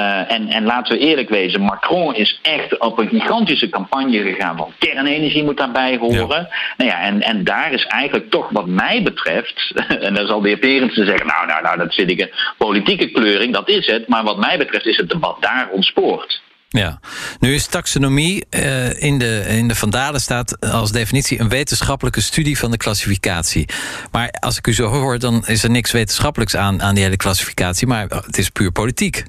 [0.00, 4.56] Uh, en, en laten we eerlijk wezen, Macron is echt op een gigantische campagne gegaan
[4.56, 6.48] van kernenergie moet daarbij horen.
[6.76, 9.72] Nou ja, en, en daar is eigenlijk toch wat mij betreft,
[10.06, 13.52] en dan zal de heer zeggen, nou, nou, nou, dat vind ik een politieke kleuring,
[13.52, 14.08] dat is het.
[14.08, 16.42] Maar wat mij betreft is het debat daar ontspoord.
[16.68, 17.00] Ja,
[17.40, 22.58] nu is taxonomie uh, in, de, in de Vandalen staat als definitie een wetenschappelijke studie
[22.58, 23.68] van de klassificatie.
[24.10, 27.16] Maar als ik u zo hoor, dan is er niks wetenschappelijks aan, aan die hele
[27.16, 29.24] klassificatie, maar het is puur politiek.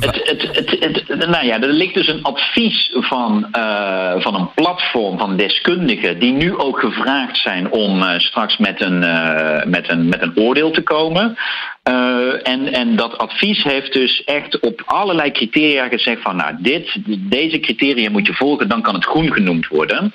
[0.00, 5.18] Het, het, het, nou ja, er ligt dus een advies van, uh, van een platform
[5.18, 10.08] van deskundigen die nu ook gevraagd zijn om uh, straks met een, uh, met, een,
[10.08, 11.36] met een oordeel te komen.
[11.88, 16.96] Uh, en, en dat advies heeft dus echt op allerlei criteria gezegd van nou dit,
[17.18, 20.12] deze criteria moet je volgen, dan kan het groen genoemd worden.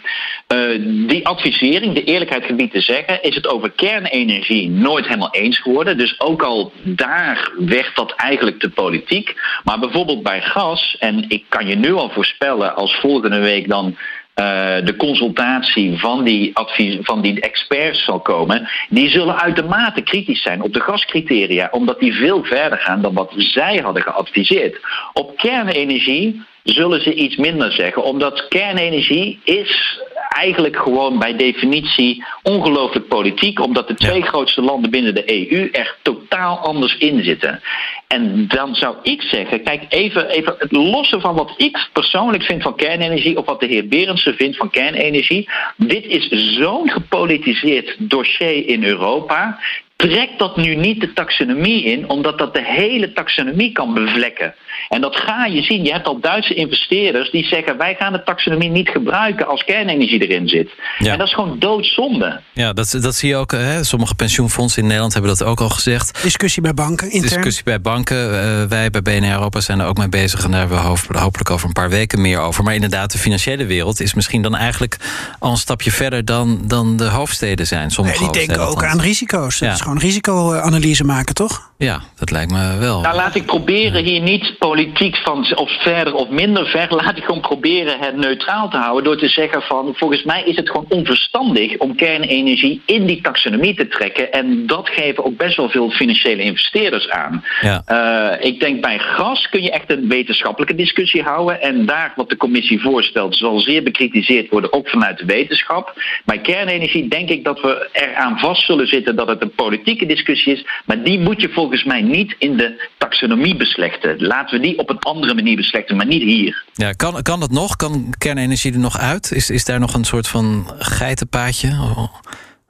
[0.54, 5.60] Uh, die advisering, de eerlijkheid gebied te zeggen, is het over kernenergie nooit helemaal eens
[5.60, 5.98] geworden.
[5.98, 9.36] Dus ook al daar werd dat eigenlijk te politiek.
[9.64, 13.98] Maar bijvoorbeeld bij gas, en ik kan je nu al voorspellen als volgende week dan
[14.40, 20.42] uh, de consultatie van die, advies, van die experts zal komen, die zullen uitermate kritisch
[20.42, 24.80] zijn op de gascriteria, omdat die veel verder gaan dan wat zij hadden geadviseerd.
[25.14, 26.42] Op kernenergie
[26.74, 30.00] zullen ze iets minder zeggen, omdat kernenergie is
[30.30, 35.96] eigenlijk gewoon bij definitie ongelooflijk politiek, omdat de twee grootste landen binnen de EU er
[36.02, 37.62] totaal anders in zitten.
[38.08, 42.62] En dan zou ik zeggen, kijk, even, even het lossen van wat ik persoonlijk vind
[42.62, 45.50] van kernenergie, of wat de heer Berendsen vindt van kernenergie.
[45.76, 49.60] Dit is zo'n gepolitiseerd dossier in Europa.
[49.98, 54.54] Trek dat nu niet de taxonomie in, omdat dat de hele taxonomie kan bevlekken.
[54.90, 55.84] En dat ga je zien.
[55.84, 60.28] Je hebt al Duitse investeerders die zeggen: wij gaan de taxonomie niet gebruiken als kernenergie
[60.28, 60.70] erin zit.
[60.98, 61.12] Ja.
[61.12, 62.42] En dat is gewoon doodzonde.
[62.54, 63.52] Ja, dat, dat zie je ook.
[63.52, 63.84] Hè?
[63.84, 66.22] Sommige pensioenfondsen in Nederland hebben dat ook al gezegd.
[66.22, 67.12] Discussie bij banken.
[67.12, 67.34] Intern.
[67.34, 68.18] Discussie bij banken.
[68.18, 70.44] Uh, wij bij BNR Europa zijn er ook mee bezig.
[70.44, 72.64] En daar hebben we hopelijk over een paar weken meer over.
[72.64, 74.98] Maar inderdaad, de financiële wereld is misschien dan eigenlijk
[75.40, 77.92] al een stapje verder dan, dan de hoofdsteden zijn.
[77.92, 79.60] Sommige nee, die denken ook aan risico's.
[79.60, 79.76] Ja.
[79.88, 81.68] Gewoon risicoanalyse maken, toch?
[81.78, 83.02] Ja, dat lijkt me wel.
[83.02, 86.88] Nou, laat ik proberen hier niet politiek van of verder of minder ver.
[87.04, 89.04] Laat ik gewoon proberen het neutraal te houden.
[89.04, 93.76] Door te zeggen van volgens mij is het gewoon onverstandig om kernenergie in die taxonomie
[93.76, 94.32] te trekken.
[94.32, 97.44] En dat geven ook best wel veel financiële investeerders aan.
[97.62, 97.84] Ja.
[97.88, 101.62] Uh, ik denk bij gas kun je echt een wetenschappelijke discussie houden.
[101.62, 106.02] En daar wat de commissie voorstelt zal zeer bekritiseerd worden, ook vanuit de wetenschap.
[106.26, 110.54] Bij kernenergie denk ik dat we eraan vast zullen zitten dat het een politieke discussie
[110.54, 110.66] is.
[110.86, 114.26] Maar die moet je volgens mij niet in de taxonomie beslechten.
[114.26, 116.64] Laten we die op een andere manier beslechten, maar niet hier.
[116.74, 117.76] Ja, kan, kan dat nog?
[117.76, 119.32] Kan kernenergie er nog uit?
[119.32, 121.68] Is, is daar nog een soort van geitenpaadje?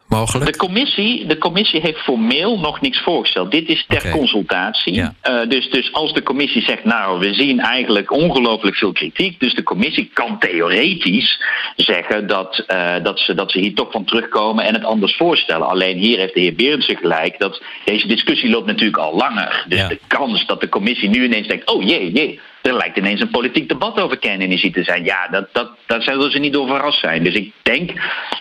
[0.07, 0.51] Mogelijk?
[0.51, 3.51] De commissie, de commissie heeft formeel nog niks voorgesteld.
[3.51, 4.93] Dit is ter consultatie.
[4.93, 5.13] Ja.
[5.21, 9.39] Eh, dus, dus als de commissie zegt, nou, we zien eigenlijk ongelooflijk veel kritiek.
[9.39, 11.41] Dus de commissie kan theoretisch
[11.75, 15.67] zeggen dat, eh, dat, ze, dat ze hier toch van terugkomen en het anders voorstellen.
[15.67, 19.65] Alleen hier heeft de heer Berendsen gelijk dat deze discussie loopt natuurlijk al langer.
[19.67, 19.87] Dus Ja.
[19.87, 22.39] de kans dat de commissie nu ineens denkt, oh jee, jee.
[22.67, 25.03] Er lijkt ineens een politiek debat over kernenergie te zijn.
[25.03, 27.23] Ja, dat, dat, daar zullen ze niet door verrast zijn.
[27.23, 27.91] Dus ik denk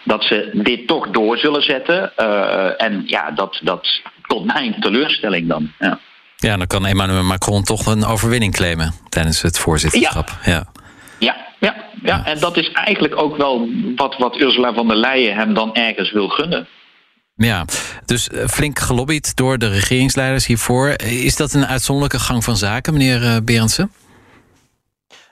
[0.05, 2.17] dat ze dit toch door zullen zetten.
[2.17, 3.89] Eh, en ja, dat, dat
[4.27, 5.73] tot mijn teleurstelling dan.
[5.79, 5.99] Ja.
[6.37, 10.31] Ja, dan kan Emmanuel Macron toch een overwinning claimen tijdens het voorzitterschap.
[10.45, 10.67] Ja.
[11.19, 15.37] Ja, ja, ja, en dat is eigenlijk ook wel wat, wat Ursula von der Leyen
[15.37, 16.67] hem dan ergens wil gunnen.
[17.37, 17.65] Ja,
[18.05, 20.89] dus eh, flink gelobbyd door de regeringsleiders hiervoor.
[21.03, 23.91] Is dat een uitzonderlijke gang van zaken, meneer eh, Berendsen?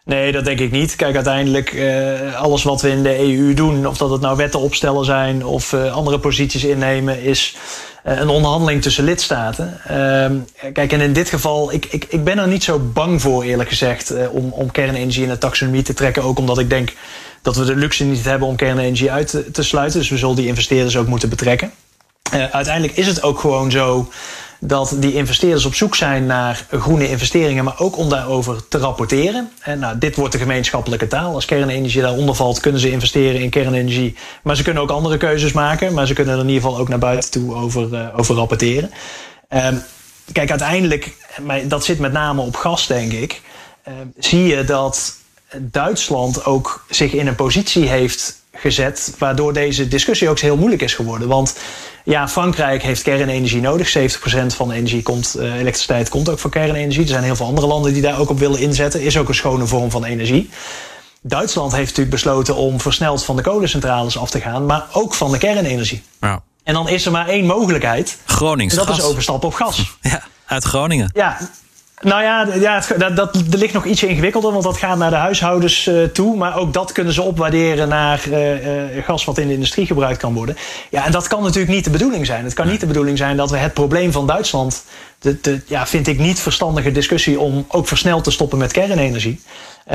[0.04, 0.96] Nee, dat denk ik niet.
[0.96, 4.60] Kijk, uiteindelijk eh, alles wat we in de EU doen, of dat het nou wetten
[4.60, 7.56] opstellen zijn of eh, andere posities innemen, is
[8.02, 9.80] eh, een onderhandeling tussen lidstaten.
[9.86, 10.36] Ehm,
[10.72, 13.68] kijk, en in dit geval, ik, ik, ik ben er niet zo bang voor, eerlijk
[13.68, 16.22] gezegd, om, om kernenergie in de taxonomie te trekken.
[16.22, 16.92] Ook omdat ik denk
[17.42, 19.98] dat we de luxe niet hebben om kernenergie uit te, te sluiten.
[19.98, 21.72] Dus we zullen die investeerders ook moeten betrekken.
[22.30, 24.08] Uiteindelijk is het ook gewoon zo
[24.60, 29.50] dat die investeerders op zoek zijn naar groene investeringen, maar ook om daarover te rapporteren.
[29.60, 31.34] En nou, dit wordt de gemeenschappelijke taal.
[31.34, 34.16] Als kernenergie daaronder valt, kunnen ze investeren in kernenergie.
[34.42, 36.88] Maar ze kunnen ook andere keuzes maken, maar ze kunnen er in ieder geval ook
[36.88, 38.90] naar buiten toe over, eh, over rapporteren.
[39.48, 39.76] Ehm,
[40.32, 41.12] kijk, uiteindelijk,
[41.64, 43.42] dat zit met name op gas, denk ik.
[43.84, 45.16] ehm, zie je dat
[45.58, 50.94] Duitsland ook zich in een positie heeft gezet, waardoor deze discussie ook heel moeilijk is
[50.94, 51.28] geworden.
[51.28, 51.54] Want
[52.04, 53.88] ja, Frankrijk heeft kernenergie nodig.
[53.88, 57.02] 70% van de energie komt, eh, elektriciteit komt ook van kernenergie.
[57.02, 59.00] Er zijn heel veel andere landen die daar ook op willen inzetten.
[59.00, 60.50] Is ook een schone vorm van energie.
[61.22, 65.30] Duitsland heeft natuurlijk besloten om versneld van de kolencentrales af te gaan, maar ook van
[65.30, 66.02] de kernenergie.
[66.20, 66.42] Ja.
[66.62, 68.18] En dan is er maar één mogelijkheid.
[68.24, 68.98] Gronings En dat gas.
[68.98, 69.96] is overstappen op gas.
[70.00, 71.10] Ja, uit Groningen.
[71.14, 71.38] Ja,
[72.04, 75.16] nou ja, ja dat, dat, er ligt nog ietsje ingewikkelder, want dat gaat naar de
[75.16, 76.36] huishoudens eh, toe.
[76.36, 80.18] Maar ook dat kunnen ze opwaarderen naar eh, eh, gas wat in de industrie gebruikt
[80.18, 80.56] kan worden.
[80.90, 82.44] Ja, en dat kan natuurlijk niet de bedoeling zijn.
[82.44, 84.84] Het kan niet de bedoeling zijn dat we het probleem van Duitsland,
[85.18, 89.40] de, de, ja, vind ik niet verstandige discussie om ook versneld te stoppen met kernenergie,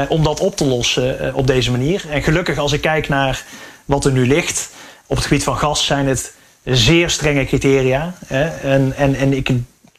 [0.07, 2.03] om dat op te lossen op deze manier.
[2.09, 3.43] En gelukkig als ik kijk naar
[3.85, 4.69] wat er nu ligt,
[5.05, 8.13] op het gebied van gas zijn het zeer strenge criteria.
[8.27, 8.47] Hè?
[8.47, 9.49] En, en, en ik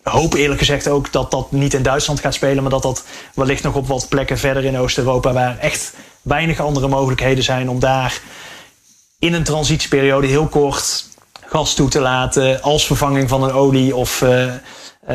[0.02, 3.62] hoop eerlijk gezegd ook dat dat niet in Duitsland gaat spelen, maar dat dat wellicht
[3.62, 8.20] nog op wat plekken verder in Oost-Europa, waar echt weinig andere mogelijkheden zijn om daar
[9.18, 11.08] in een transitieperiode heel kort
[11.46, 14.52] gas toe te laten als vervanging van een olie- of eh,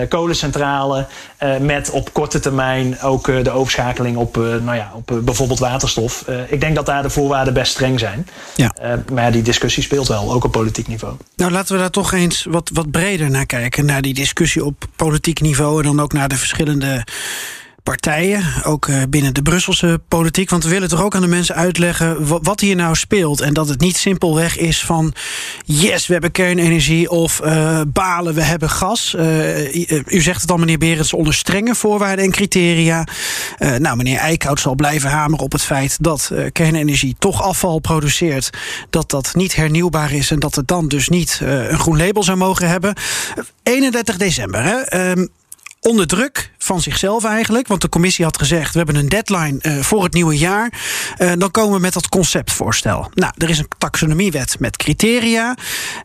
[0.10, 1.08] kolencentrale.
[1.38, 5.18] eh, met op korte termijn ook eh, de overschakeling op, eh, nou ja, op eh,
[5.18, 6.24] bijvoorbeeld waterstof.
[6.28, 8.28] Eh, ik denk dat daar de voorwaarden best streng zijn.
[8.56, 8.72] Ja.
[8.82, 11.14] Eh, maar die discussie speelt wel, ook op politiek niveau.
[11.36, 13.86] Nou, laten we daar toch eens wat, wat breder naar kijken.
[13.86, 17.04] Naar die discussie op politiek niveau en dan ook naar de verschillende
[17.90, 20.50] partijen, ook eh, binnen de Brusselse politiek.
[20.50, 23.42] Want we willen toch ook aan de mensen uitleggen wa- wat hier nou speelt.
[23.42, 25.14] En dat het niet simpelweg is van
[25.66, 29.14] yes, we hebben kernenergie of eh, balen, we hebben gas.
[29.16, 33.08] Eh, u- zegt het al, meneer Berends, onder strenge voorwaarden en criteria.
[33.78, 38.50] Nou, meneer Eickhout zal blijven hameren op het feit dat kernenergie toch afval produceert.
[38.90, 42.38] Dat dat niet hernieuwbaar is en dat het dan dus niet een groen label zou
[42.38, 42.94] mogen hebben.
[43.64, 45.14] 31 december, hè?
[45.86, 47.68] Onder druk van zichzelf eigenlijk.
[47.68, 50.74] Want de commissie had gezegd: we hebben een deadline eh, voor het nieuwe jaar.
[51.18, 53.12] Eh, dan komen we met dat conceptvoorstel.
[53.14, 55.56] Nou, er is een taxonomiewet met criteria.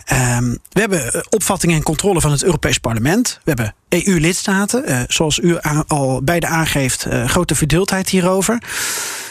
[0.04, 3.40] Ehm, we hebben eh, opvatting en controle van het Europees Parlement.
[3.44, 5.06] We hebben EU-lidstaten.
[5.08, 8.62] zoals u al beide aangeeft, grote verdeeldheid hierover.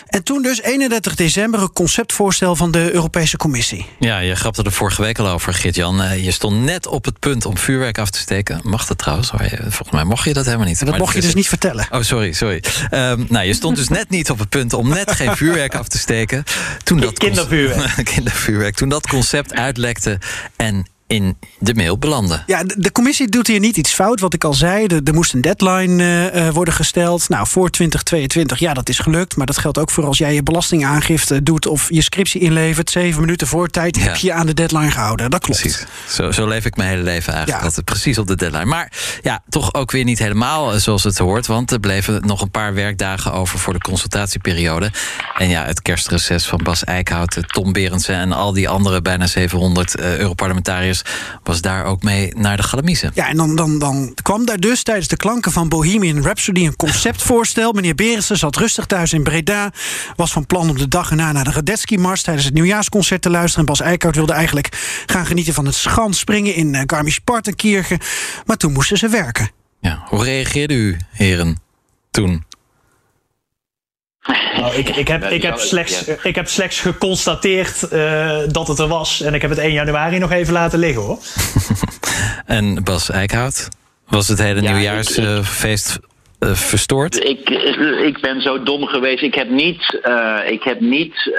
[0.09, 3.85] En toen dus 31 december een conceptvoorstel van de Europese Commissie.
[3.99, 6.01] Ja, je grapte er vorige week al over, Gert-Jan.
[6.01, 8.59] Eh, je stond net op het punt om vuurwerk af te steken.
[8.63, 9.29] Mag dat trouwens?
[9.29, 10.79] Volgens mij mocht je dat helemaal niet.
[10.79, 11.37] Dat Maar mocht je dus het.
[11.37, 11.87] niet vertellen.
[11.91, 12.63] Oh, sorry, sorry.
[12.89, 15.87] Ehm, nou, je stond dus net niet op het punt om net geen vuurwerk af
[15.87, 16.43] te steken.
[16.83, 18.05] Toen dat Kindervuurwerk.
[18.13, 18.75] kindervuurwerk.
[18.75, 20.17] Toen dat concept uitlekte
[20.55, 22.43] en in de mail belandde.
[22.45, 24.19] Ja, de, commissie doet hier niet iets fout.
[24.19, 27.29] Wat ik al zei, er, er moest een deadline eh, eh, worden gesteld.
[27.29, 29.35] Nou, voor 2022, ja, dat is gelukt.
[29.35, 31.67] Maar dat geldt ook voor als jij je belastingaangifte doet...
[31.67, 32.89] of je scriptie inlevert.
[32.89, 34.01] Zeven minuten voor tijd Ja.
[34.01, 35.29] heb je je aan de deadline gehouden.
[35.29, 35.59] Dat klopt.
[35.61, 35.85] Precies.
[36.07, 37.61] Zo, zo leef ik mijn hele leven eigenlijk.
[37.61, 37.67] Ja.
[37.67, 38.65] Altijd precies op de deadline.
[38.65, 38.91] Maar
[39.21, 41.47] ja, toch ook weer niet helemaal eh, zoals het hoort.
[41.47, 44.91] Want er bleven nog een paar werkdagen over voor de consultatieperiode.
[45.37, 49.95] En ja, het kerstreces van Bas Eickhout, Tom Berendsen en al die andere bijna 700
[49.95, 50.98] eh, Europarlementariërs
[51.43, 53.11] Was daar ook mee naar de Galamiezen.
[53.13, 56.75] Ja, en dan, dan, dan kwam daar dus tijdens de klanken van Bohemian Rhapsody een
[56.75, 57.71] conceptvoorstel.
[57.71, 59.71] Meneer Berensen zat rustig thuis in Breda.
[60.15, 63.59] Was van plan om de dag erna naar de Radetzky-mars tijdens het nieuwjaarsconcert te luisteren.
[63.59, 67.99] En Bas Eickhout wilde eigenlijk gaan genieten van het schans springen in uh, Garmisch-Partenkirchen.
[68.45, 69.51] Maar toen moesten ze werken.
[69.79, 71.61] Ja, hoe reageerde u, heren,
[72.11, 72.43] toen?
[74.55, 78.87] Nou, ik, ik, heb, ik, heb slechts, ik heb slechts geconstateerd uh, dat het er
[78.87, 79.21] was.
[79.21, 81.17] En ik heb het 1 januari nog even laten liggen hoor.
[82.57, 83.67] en Bas Eickhout?
[84.07, 85.99] Was het hele ja, nieuwjaarsfeest
[86.39, 87.23] uh, verstoord?
[87.23, 87.49] Ik,
[88.05, 89.23] ik ben zo dom geweest.
[89.23, 91.31] Ik heb niet, uh, ik heb niet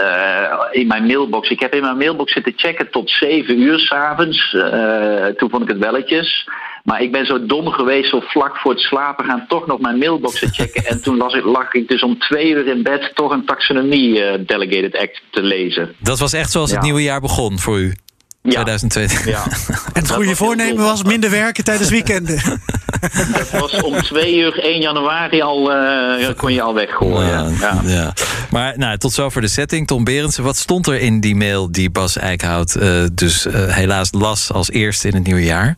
[0.71, 1.51] in mijn mailbox.
[1.51, 4.57] Ik heb in mijn mailbox zitten checken tot 7 uur s'avonds.
[5.37, 6.49] toen vond ik het welletjes.
[6.91, 9.99] Maar ik ben zo dom geweest om vlak voor het slapen gaan toch nog mijn
[9.99, 10.85] mailbox te checken.
[10.85, 14.19] en toen las ik, lag ik dus om twee uur in bed toch een taxonomie
[14.19, 15.95] uh, delegated act te lezen.
[15.99, 17.95] Dat was echt zoals het nieuwe jaar begon voor u?
[18.43, 18.51] Ja.
[18.51, 19.27] 2020.
[19.27, 19.43] Ja.
[19.93, 22.43] En het goede voornemen was minder werken tijdens weekenden.
[23.33, 27.57] Dat was om twee uur 1 januari al, uh, kon je al weggooien.
[27.61, 28.13] Ja, ja.
[28.51, 29.87] Maar nou, tot zover de setting.
[29.87, 34.09] Tom Berendsen, wat stond er in die mail die Bas Eickhout uh, dus uh, helaas
[34.13, 35.77] las als eerste in het nieuwe jaar?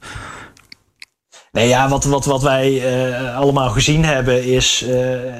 [1.52, 4.94] Nee, ja, wat, wat, wat wij uh, allemaal gezien hebben is uh,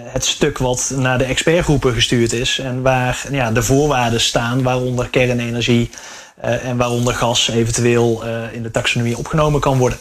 [0.05, 2.59] het stuk wat naar de expertgroepen gestuurd is.
[2.59, 5.91] En waar ja, de voorwaarden staan, waaronder kernenergie
[6.45, 9.99] uh, en waaronder gas eventueel in de taxonomie opgenomen kan worden.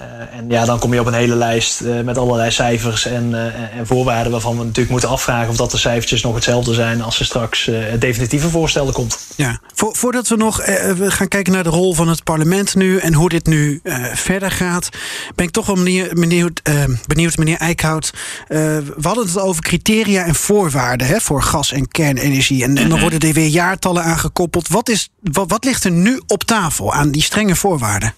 [0.00, 3.30] Uh, en ja, dan kom je op een hele lijst uh, met allerlei cijfers en,
[3.30, 7.02] uh, en, voorwaarden waarvan we natuurlijk moeten afvragen of dat de cijfertjes nog hetzelfde zijn
[7.02, 9.18] als er straks het definitieve voorstel komt.
[9.36, 10.56] Ja, Vo voordat we nog
[10.96, 13.80] we gaan kijken naar de rol van het parlement nu en hoe dit nu
[14.14, 14.88] verder gaat,
[15.34, 16.62] ben ik toch wel benieuwd, benieuwd,
[17.06, 18.10] benieuwd meneer Eickhout.
[18.48, 22.62] we hadden het over criteria en voorwaarden hè, voor gas- en kernenergie.
[22.62, 23.00] En, en, dan mhm.
[23.00, 24.68] worden er weer jaartallen aangekoppeld.
[24.68, 28.14] Wat, is, wat, wat ligt er nu op tafel aan die strenge voorwaarden?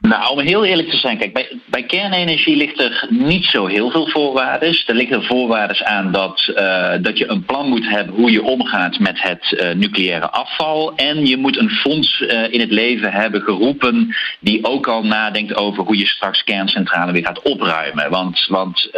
[0.00, 3.90] Nou, om heel eerlijk te zijn, kijk, bij, bij kernenergie ligt er niet zo heel
[3.90, 4.68] veel voorwaarden.
[4.86, 8.98] Er liggen voorwaarden aan dat, uh, dat je een plan moet hebben hoe je omgaat
[8.98, 10.94] met het uh, nucleaire afval.
[10.96, 15.56] En je moet een fonds uh, in het leven hebben geroepen die ook al nadenkt
[15.56, 18.10] over hoe je straks kerncentrale weer gaat opruimen.
[18.10, 18.88] Want, want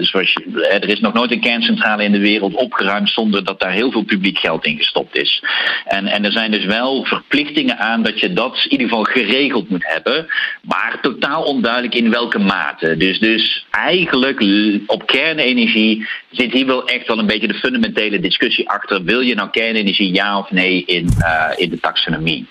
[0.00, 3.72] zoals je, er is nog nooit een kerncentrale in de wereld opgeruimd zonder dat daar
[3.72, 5.42] heel veel publiek geld in gestopt is.
[5.84, 9.68] En, en er zijn dus wel verplichtingen aan dat je dat in ieder geval geregeld
[9.68, 10.26] moet hebben.
[10.62, 12.96] Maar totaal onduidelijk in welke mate.
[12.96, 14.40] Dus, dus eigenlijk
[14.86, 19.04] op kernenergie zit hier wel echt wel een beetje de fundamentele discussie achter.
[19.04, 22.46] Wil je nou kernenergie ja of nee in, uh, in de taxonomie?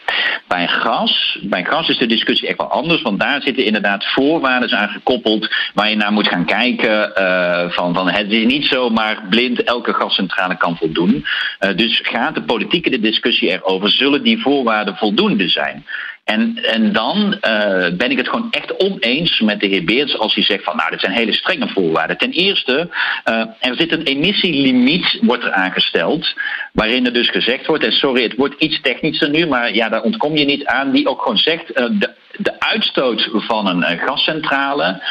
[0.48, 3.02] Bij gas, bij gas is de discussie echt wel anders.
[3.02, 7.12] Want daar zitten inderdaad voorwaarden aan gekoppeld waar je naar moet gaan kijken.
[7.18, 11.26] Uh, van, van het is niet zomaar blind elke gascentrale kan voldoen.
[11.60, 13.90] Uh, dus gaat de politieke de discussie erover.
[13.92, 15.86] Zullen die voorwaarden voldoende zijn?
[16.26, 20.36] En, en dan uh, ben ik het gewoon echt oneens met de heer Beers als
[20.36, 22.18] hij zegt van nou, dit zijn hele strenge voorwaarden.
[22.18, 22.90] Ten eerste,
[23.30, 26.34] uh, er zit een emissielimiet, wordt er aangesteld,
[26.74, 30.02] waarin er dus gezegd wordt, en sorry, het wordt iets technischer nu, maar ja, daar
[30.02, 35.02] ontkom je niet aan, die ook gewoon zegt, uh, de, de uitstoot van een gascentrale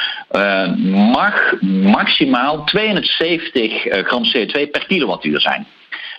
[0.83, 5.67] mag maximaal 270 gram CO2 per kilowattuur zijn.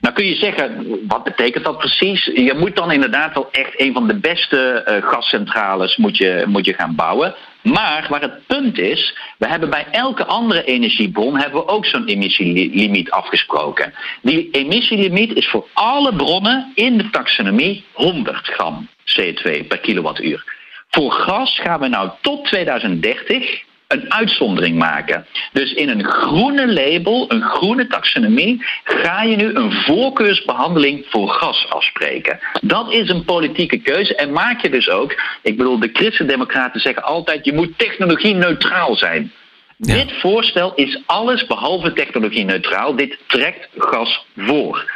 [0.05, 2.25] Nou kun je zeggen, wat betekent dat precies?
[2.25, 6.65] Je moet dan inderdaad wel echt een van de beste uh, gascentrales moet je, moet
[6.65, 7.35] je gaan bouwen.
[7.61, 12.05] Maar waar het punt is, we hebben bij elke andere energiebron hebben we ook zo'n
[12.05, 13.93] emissielimiet afgesproken.
[14.21, 20.43] Die emissielimiet is voor alle bronnen in de taxonomie 100 gram CO2 per kilowattuur.
[20.89, 25.25] Voor gas gaan we nou tot 2030 een uitzondering maken.
[25.53, 31.65] Dus in een groene label, een groene taxonomie, ga je nu een voorkeursbehandeling voor gas
[31.69, 32.39] afspreken.
[32.61, 35.21] Dat is een politieke keuze en maak je dus ook.
[35.41, 39.31] Ik bedoel, de christendemocraten zeggen altijd: je moet technologie neutraal zijn.
[39.77, 42.95] Dit voorstel is alles behalve technologie neutraal.
[42.95, 44.91] Dit trekt gas voor.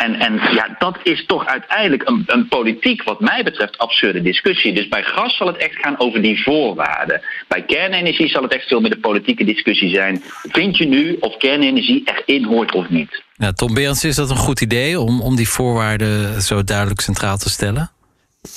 [0.00, 4.74] En, en ja, dat is toch uiteindelijk een, een politiek, wat mij betreft, absurde discussie.
[4.74, 7.20] Dus bij gas zal het echt gaan over die voorwaarden.
[7.48, 10.22] Bij kernenergie zal het echt veel meer de politieke discussie zijn.
[10.42, 13.22] Vind je nu of kernenergie erin hoort of niet?
[13.34, 17.36] Ja, Tom Berends, is dat een goed idee om, om die voorwaarden zo duidelijk centraal
[17.36, 17.90] te stellen?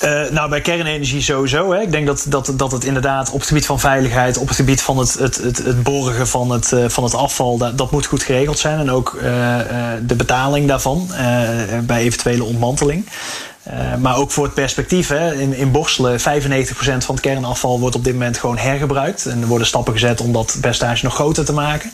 [0.04, 1.72] Uh, nou, bij kernenergie sowieso.
[1.72, 1.80] Hè.
[1.80, 4.82] Ik denk dat, dat, dat het inderdaad op het gebied van veiligheid, op het gebied
[4.82, 8.22] van het, het, het, borgen van het, uh, van het afval, dat, dat moet goed
[8.22, 8.78] geregeld zijn.
[8.78, 9.22] En ook uh,
[10.06, 11.10] de betaling daarvan
[11.82, 13.06] bij eventuele ontmanteling.
[13.72, 15.08] Uh, maar ook voor het perspectief.
[15.08, 15.34] Hè.
[15.34, 16.22] In, in Borselen, 95%
[16.76, 19.26] van het kernafval wordt op dit moment gewoon hergebruikt.
[19.26, 21.92] En er worden stappen gezet om dat percentage nog groter te maken.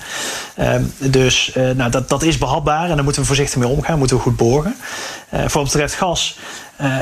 [0.59, 3.99] Uh, dus uh, nou, dat, dat is behapbaar en daar moeten we voorzichtig mee omgaan.
[3.99, 4.77] Moeten we goed borgen.
[5.31, 6.39] voor wat betreft gas.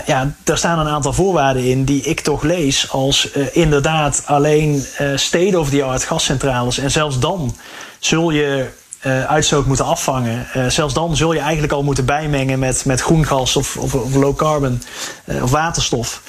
[0.06, 6.04] ja, daar staan een aantal voorwaarden in die ik toch lees als inderdaad alleen state-of-the-art
[6.04, 6.78] gascentrales.
[6.78, 7.56] En zelfs dan
[7.98, 8.68] zul je
[9.06, 10.46] uh, uitstoot moeten afvangen.
[10.56, 13.94] Uh, zelfs dan zul je eigenlijk al moeten bijmengen met, met groen gas of, of,
[13.94, 14.82] of low carbon
[15.24, 16.22] uh, of waterstof.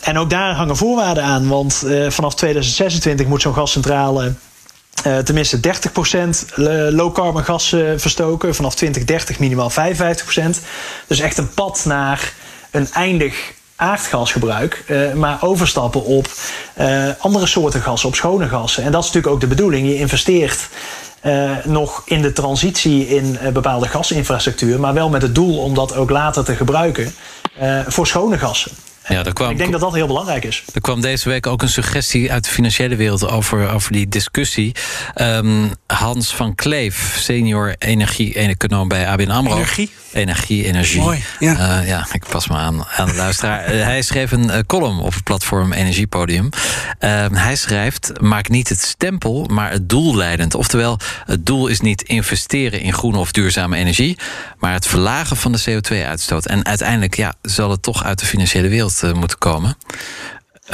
[0.00, 4.32] en ook daar hangen voorwaarden aan, want vanaf 2026 moet zo'n gascentrale.
[5.24, 6.54] tenminste 30%
[6.88, 8.54] low carbon gas verstoken.
[8.54, 9.74] Vanaf 2030 minimaal 55%.
[11.06, 12.32] Dus echt een pad naar
[12.70, 14.84] een eindig aardgasgebruik,
[15.14, 16.28] maar overstappen op
[17.18, 18.84] andere soorten gassen, op schone gassen.
[18.84, 19.86] En dat is natuurlijk ook de bedoeling.
[19.86, 20.68] Je investeert
[21.64, 25.96] nog in de transitie in uh, bepaalde gasinfrastructuur, maar wel met het doel om dat
[25.96, 27.14] ook later te gebruiken
[27.62, 28.72] uh, voor schone gassen.
[29.08, 30.62] Ja, kwam, ik denk dat dat heel belangrijk is.
[30.74, 34.74] Er kwam deze week ook een suggestie uit de financiële wereld over, over die discussie.
[35.20, 39.54] Um, Hans van Kleef, senior energie-econoom bij ABN AMRO.
[39.54, 39.90] Energie?
[40.12, 41.00] Energie, energie.
[41.00, 41.80] Mooi, ja.
[41.80, 43.74] Uh, ja, ik pas me aan, aan de luisteraar.
[43.74, 46.48] uh, hij schreef een uh, column op het platform Energiepodium.
[46.98, 50.54] Ehm, hij schrijft, maak niet het stempel, maar het doel leidend.
[50.54, 54.18] Oftewel, het doel is niet investeren in groene of duurzame energie...
[54.58, 56.46] maar het verlagen van de CO2-uitstoot.
[56.46, 59.76] En uiteindelijk ja, zal het toch uit de financiële wereld uh, moeten komen.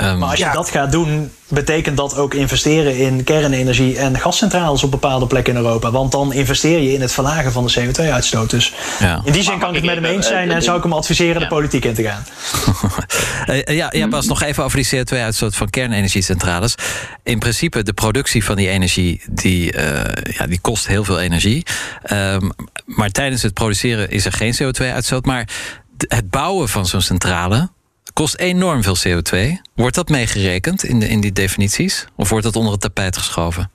[0.01, 0.53] Um, maar als je ja.
[0.53, 5.61] dat gaat doen, betekent dat ook investeren in kernenergie en gascentrales op bepaalde plekken in
[5.61, 5.91] Europa.
[5.91, 8.51] Want dan investeer je in het verlagen van de CO2-uitstoot.
[8.51, 9.23] Dus ja.
[9.25, 11.35] in die zin kan ik het met hem eens zijn en zou ik hem adviseren
[11.35, 11.41] ja.
[11.41, 12.25] de politiek in te gaan.
[13.77, 16.75] ja, ja, Bas, nog even over die CO2-uitstoot van kernenergiecentrales.
[17.23, 19.83] In principe, de productie van die energie die, uh,
[20.23, 21.67] ja, die kost heel veel energie.
[22.13, 22.51] Um,
[22.85, 25.25] maar tijdens het produceren is er geen CO2-uitstoot.
[25.25, 25.49] Maar
[26.09, 27.69] het bouwen van zo'n centrale
[28.19, 29.39] kost enorm veel CO2.
[29.75, 32.07] Wordt dat meegerekend in, de, in die definities?
[32.17, 33.71] Of wordt dat onder het tapijt geschoven?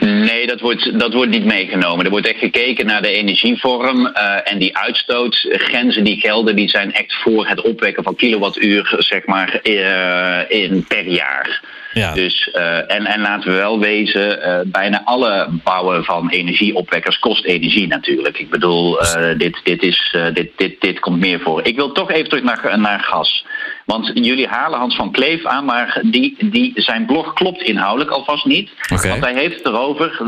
[0.00, 2.04] Nee, dat wordt, dat wordt niet meegenomen.
[2.04, 6.92] Er wordt echt gekeken naar de energievorm uh, en die uitstootgrenzen die gelden, die zijn
[6.92, 11.76] echt voor het opwekken van kilowattuur zeg maar, uh, in, per jaar.
[11.92, 12.12] Ja.
[12.12, 14.38] Dus, uh, en, en laten we wel wezen,
[14.70, 18.38] bijna alle bouwen van energieopwekkers kost energie natuurlijk.
[18.38, 18.98] Ik bedoel,
[19.36, 21.66] dit, dit, is, dit, dit, dit komt meer voor.
[21.66, 23.44] Ik wil toch even terug naar, naar gas.
[23.88, 28.44] Want jullie halen Hans van Kleef aan, maar die, die, zijn blog klopt inhoudelijk alvast
[28.44, 28.70] niet.
[28.92, 29.10] Okay.
[29.10, 29.66] Want hij heeft het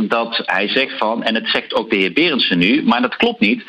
[0.09, 3.41] dat hij zegt van, en het zegt ook de heer Berendsen nu, maar dat klopt
[3.41, 3.65] niet.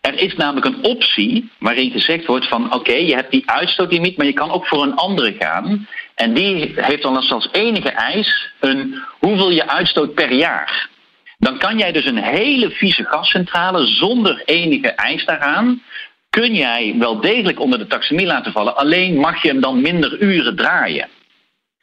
[0.00, 4.26] Er is namelijk een optie waarin gezegd wordt van oké, je hebt die uitstootlimiet, maar
[4.26, 5.86] je kan ook voor een andere gaan.
[6.14, 10.88] En die heeft dan als enige eis een hoeveel je uitstoot per jaar.
[11.38, 15.82] Dan kan jij dus een hele vieze gascentrale zonder enige eis daaraan,
[16.30, 18.76] kun jij wel degelijk onder de taxemie laten vallen.
[18.76, 21.08] Alleen mag je hem dan minder uren draaien.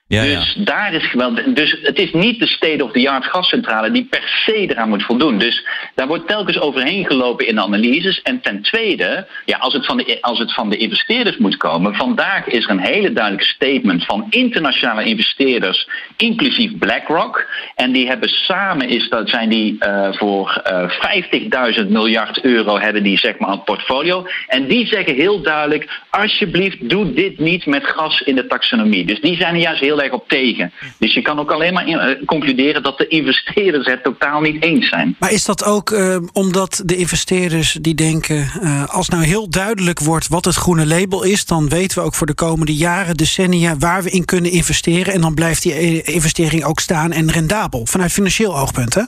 [0.10, 0.64] Ja, dus ja.
[0.64, 1.56] daar is geweld.
[1.56, 5.38] Dus het is niet de state-of-the-art gascentrale die per se eraan moet voldoen.
[5.38, 8.22] Dus daar wordt telkens overheen gelopen in analyses.
[8.22, 11.96] En ten tweede, ja, als, het van de, als het van de investeerders moet komen,
[11.96, 15.88] vandaag is er een hele duidelijke statement van internationale investeerders,
[16.18, 17.46] inclusief BlackRock.
[17.76, 23.04] En die hebben samen is dat zijn die uh, voor uh, 50.000 miljard euro hebben
[23.04, 24.28] die zeg maar aan het portfolio.
[24.48, 29.06] En die zeggen heel duidelijk: alsjeblieft, doe dit niet met gas in de taxonomie.
[29.06, 30.72] Dus die zijn er juist heel op tegen.
[30.98, 34.90] Dus je kan ook alleen maar uh, concluderen dat de investeerders het totaal niet eens
[34.90, 35.16] zijn.
[35.20, 40.00] Maar is dat ook uh, omdat de investeerders die denken: uh, als nou heel duidelijk
[40.00, 43.78] wordt wat het groene label is, dan weten we ook voor de komende jaren, decennia
[43.78, 45.14] waar we in kunnen investeren.
[45.14, 49.04] En dan blijft die investering ook staan en rendabel vanuit financieel oogpunt, hè?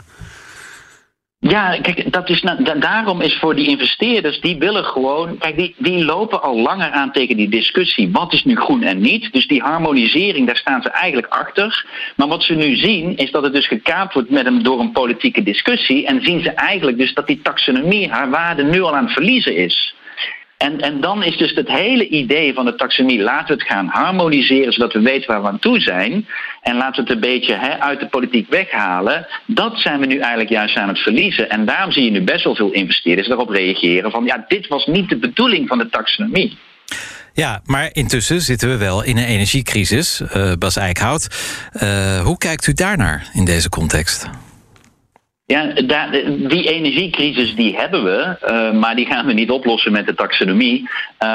[1.42, 5.76] Ja, kijk, dat is, da daarom is voor die investeerders, die willen gewoon, kijk, die,
[5.78, 9.34] die lopen al langer aan tegen die discussie, wat is nu groen en niet.
[9.34, 11.86] Dus die harmonisering, daar staan ze eigenlijk achter.
[12.16, 14.92] Maar wat ze nu zien, is dat het dus gekaapt wordt met hem door een
[14.92, 16.06] politieke discussie.
[16.06, 19.56] En zien ze eigenlijk dus dat die taxonomie haar waarde nu al aan het verliezen
[19.56, 19.94] is.
[20.60, 23.88] En, en dan is dus het hele idee van de taxonomie, laten we het gaan
[23.88, 26.28] harmoniseren zodat we weten waar we aan toe zijn.
[26.62, 29.28] En laten we het een beetje uit de politiek weghalen.
[29.46, 31.50] Dat zijn we nu eigenlijk juist aan het verliezen.
[31.50, 34.86] En daarom zie je nu best wel veel investeerders daarop reageren van ja, dit was
[34.86, 36.58] niet de bedoeling van de taxonomie.
[37.34, 40.22] Ja, maar intussen zitten we wel in een energiecrisis.
[40.22, 41.28] Uh, Bas Eickhout,
[41.74, 44.30] uh, hoe kijkt u daarnaar in deze context?
[45.50, 45.74] Ja,
[46.28, 50.80] die energiecrisis die hebben we, uh, maar die gaan we niet oplossen met de taxonomie.
[50.80, 51.30] Uh,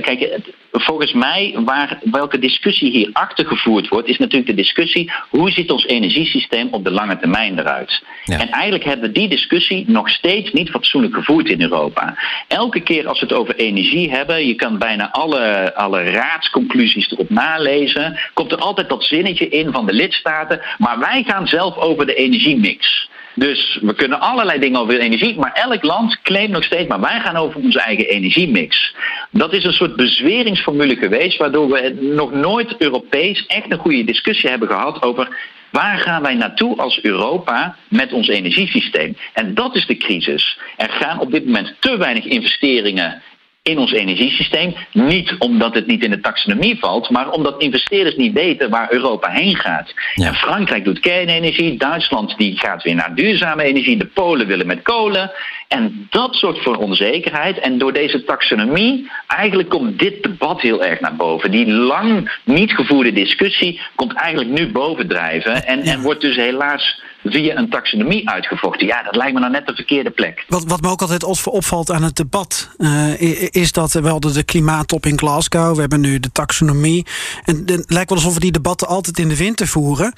[0.00, 0.38] kijk,
[0.72, 5.70] volgens mij, waar, welke discussie hier achter gevoerd wordt, is natuurlijk de discussie hoe ziet
[5.70, 8.02] ons energiesysteem op de lange termijn eruit.
[8.24, 12.14] En eigenlijk hebben we die discussie nog steeds niet fatsoenlijk gevoerd in Europa.
[12.48, 17.30] Elke keer als we het over energie hebben, je kan bijna alle, alle raadsconclusies erop
[17.30, 22.06] nalezen, komt er altijd dat zinnetje in van de lidstaten, maar wij gaan zelf over
[22.06, 23.10] de energiemix.
[23.34, 27.20] Dus we kunnen allerlei dingen over energie, maar elk land claimt nog steeds, maar wij
[27.20, 28.94] gaan over onze eigen energiemix.
[29.30, 34.50] Dat is een soort bezweringsformule geweest, waardoor we nog nooit Europees echt een goede discussie
[34.50, 39.16] hebben gehad over Waar gaan wij naartoe als Europa met ons energiesysteem?
[39.32, 40.58] En dat is de crisis.
[40.76, 43.22] Er gaan op dit moment te weinig investeringen
[43.62, 44.74] in ons energiesysteem.
[44.92, 49.30] Niet omdat het niet in de taxonomie valt, maar omdat investeerders niet weten waar Europa
[49.30, 49.94] heen gaat.
[50.14, 54.82] En Frankrijk doet kernenergie, Duitsland die gaat weer naar duurzame energie, de Polen willen met
[54.82, 55.30] kolen.
[55.68, 57.58] En dat zorgt voor onzekerheid.
[57.58, 61.50] En door deze taxonomie, eigenlijk komt dit debat heel erg naar boven.
[61.50, 65.66] Die lang niet gevoerde discussie komt eigenlijk nu bovendrijven.
[65.66, 68.86] En, en wordt dus helaas via een taxonomie uitgevochten.
[68.86, 70.44] Ja, dat lijkt me nou net de verkeerde plek.
[70.48, 73.20] Wat, wat me ook altijd opvalt aan het debat, uh,
[73.50, 77.06] is dat we hadden de klimaattop in Glasgow, we hebben nu de taxonomie.
[77.44, 80.12] En het lijkt wel alsof we die debatten altijd in de winter voeren.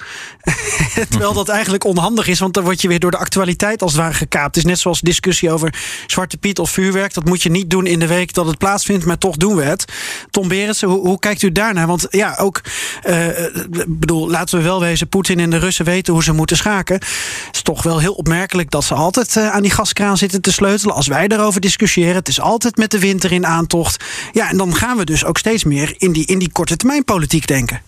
[1.09, 4.01] Terwijl dat eigenlijk onhandig is, want dan word je weer door de actualiteit als het
[4.01, 4.55] ware gekaapt.
[4.55, 5.73] Het is net zoals discussie over
[6.07, 7.13] Zwarte Piet of vuurwerk.
[7.13, 9.63] Dat moet je niet doen in de week dat het plaatsvindt, maar toch doen we
[9.63, 9.85] het.
[10.29, 11.87] Tom Berendsen, hoe, kijkt u daarnaar?
[11.87, 12.61] Want ja, ook,
[13.07, 13.27] uh,
[13.87, 16.94] bedoel, laten we wel wezen, Poetin en de Russen weten hoe ze moeten schaken.
[17.45, 20.51] Het is toch wel heel opmerkelijk dat ze altijd uh, aan die gaskraan zitten te
[20.51, 20.95] sleutelen.
[20.95, 24.03] Als wij daarover discussiëren, het is altijd met de winter in aantocht.
[24.31, 27.03] Ja, en dan gaan we dus ook steeds meer in die, in die korte termijn
[27.03, 27.81] politiek denken.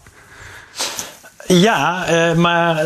[1.48, 2.86] Ja, uh, maar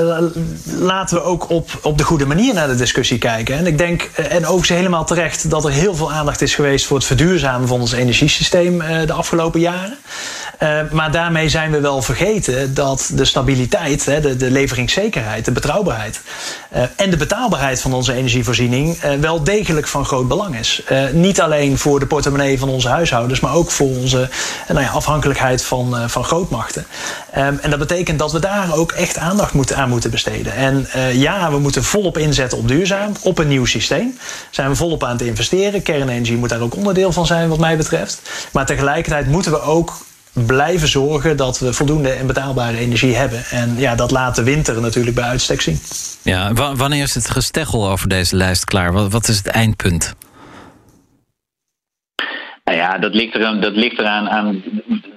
[0.65, 3.57] laten we ook op, op de goede manier naar de discussie kijken.
[3.57, 6.97] En ik denk, en ook helemaal terecht, dat er heel veel aandacht is geweest voor
[6.97, 9.97] het verduurzamen van ons energiesysteem de afgelopen jaren.
[10.63, 16.21] Uh, maar daarmee zijn we wel vergeten dat de stabiliteit, de, de leveringszekerheid, de betrouwbaarheid
[16.75, 20.83] uh, en de betaalbaarheid van onze energievoorziening uh, wel degelijk van groot belang is.
[21.11, 24.29] niet alleen voor de portemonnee van onze huishoudens, maar ook voor onze
[24.67, 26.85] nou ja, afhankelijkheid van, van grootmachten.
[27.31, 30.55] En dat betekent dat we daar ook echt aandacht moeten, aan moeten besteden.
[30.55, 34.17] En ja, we moeten volop inzetten op duurzaam, op een nieuw systeem.
[34.49, 35.81] Zijn we volop aan het investeren.
[35.81, 38.21] Kernenergie moet daar ook onderdeel van zijn, wat mij betreft.
[38.51, 39.93] Maar tegelijkertijd moeten we ook
[40.33, 43.43] blijven zorgen dat we voldoende en betaalbare energie hebben.
[43.51, 45.79] En ja, dat laat de winter natuurlijk bij uitstek zien.
[46.23, 48.93] Ja, wanneer is het gesteggel over deze lijst klaar?
[48.93, 50.15] Wat, wat is het eindpunt?
[52.63, 54.63] Nou ja, dat ligt eraan, dat ligt eraan aan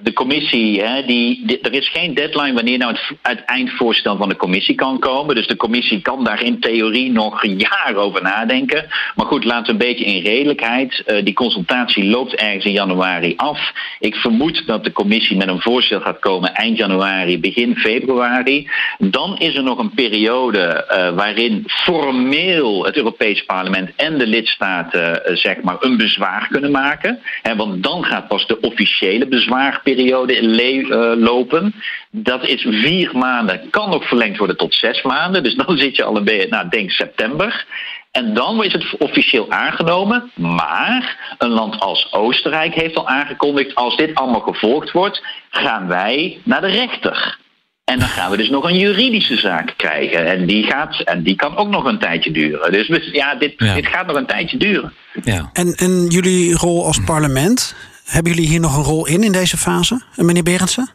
[0.05, 0.81] de commissie.
[0.81, 4.99] Hè, die, er is geen deadline wanneer nou het, het, eindvoorstel van de commissie kan
[4.99, 5.35] komen.
[5.35, 8.85] Dus de commissie kan daar in theorie nog jaar over nadenken.
[9.15, 11.03] Maar goed, laten we een beetje in redelijkheid.
[11.07, 13.73] Uh, die consultatie loopt ergens in januari af.
[13.99, 18.69] Ik vermoed dat de commissie met een voorstel gaat komen eind januari, begin februari.
[18.97, 25.21] Dan is er nog een periode uh, waarin formeel het Europees Parlement en de lidstaten
[25.29, 27.19] uh, zeg maar een bezwaar kunnen maken.
[27.41, 31.75] He, want dan gaat pas de officiële bezwaarperiode uh, lopen.
[32.11, 35.43] Dat is vier maanden, kan ook verlengd worden tot zes maanden.
[35.43, 37.65] Dus dan zit je al een beetje, nou denk september.
[38.11, 40.31] En dan is het officieel aangenomen.
[40.35, 46.39] Maar een land als Oostenrijk heeft al aangekondigd: als dit allemaal gevolgd wordt, gaan wij
[46.43, 47.37] naar de rechter.
[47.85, 50.25] En dan gaan we dus nog een juridische zaak krijgen.
[50.25, 52.71] En die, gaat, en die kan ook nog een tijdje duren.
[52.71, 53.73] Dus ja, dit, ja.
[53.73, 54.93] dit gaat nog een tijdje duren.
[55.23, 55.49] Ja.
[55.53, 57.75] En, en jullie rol als parlement,
[58.05, 60.89] hebben jullie hier nog een rol in in deze fase, meneer Berendsen?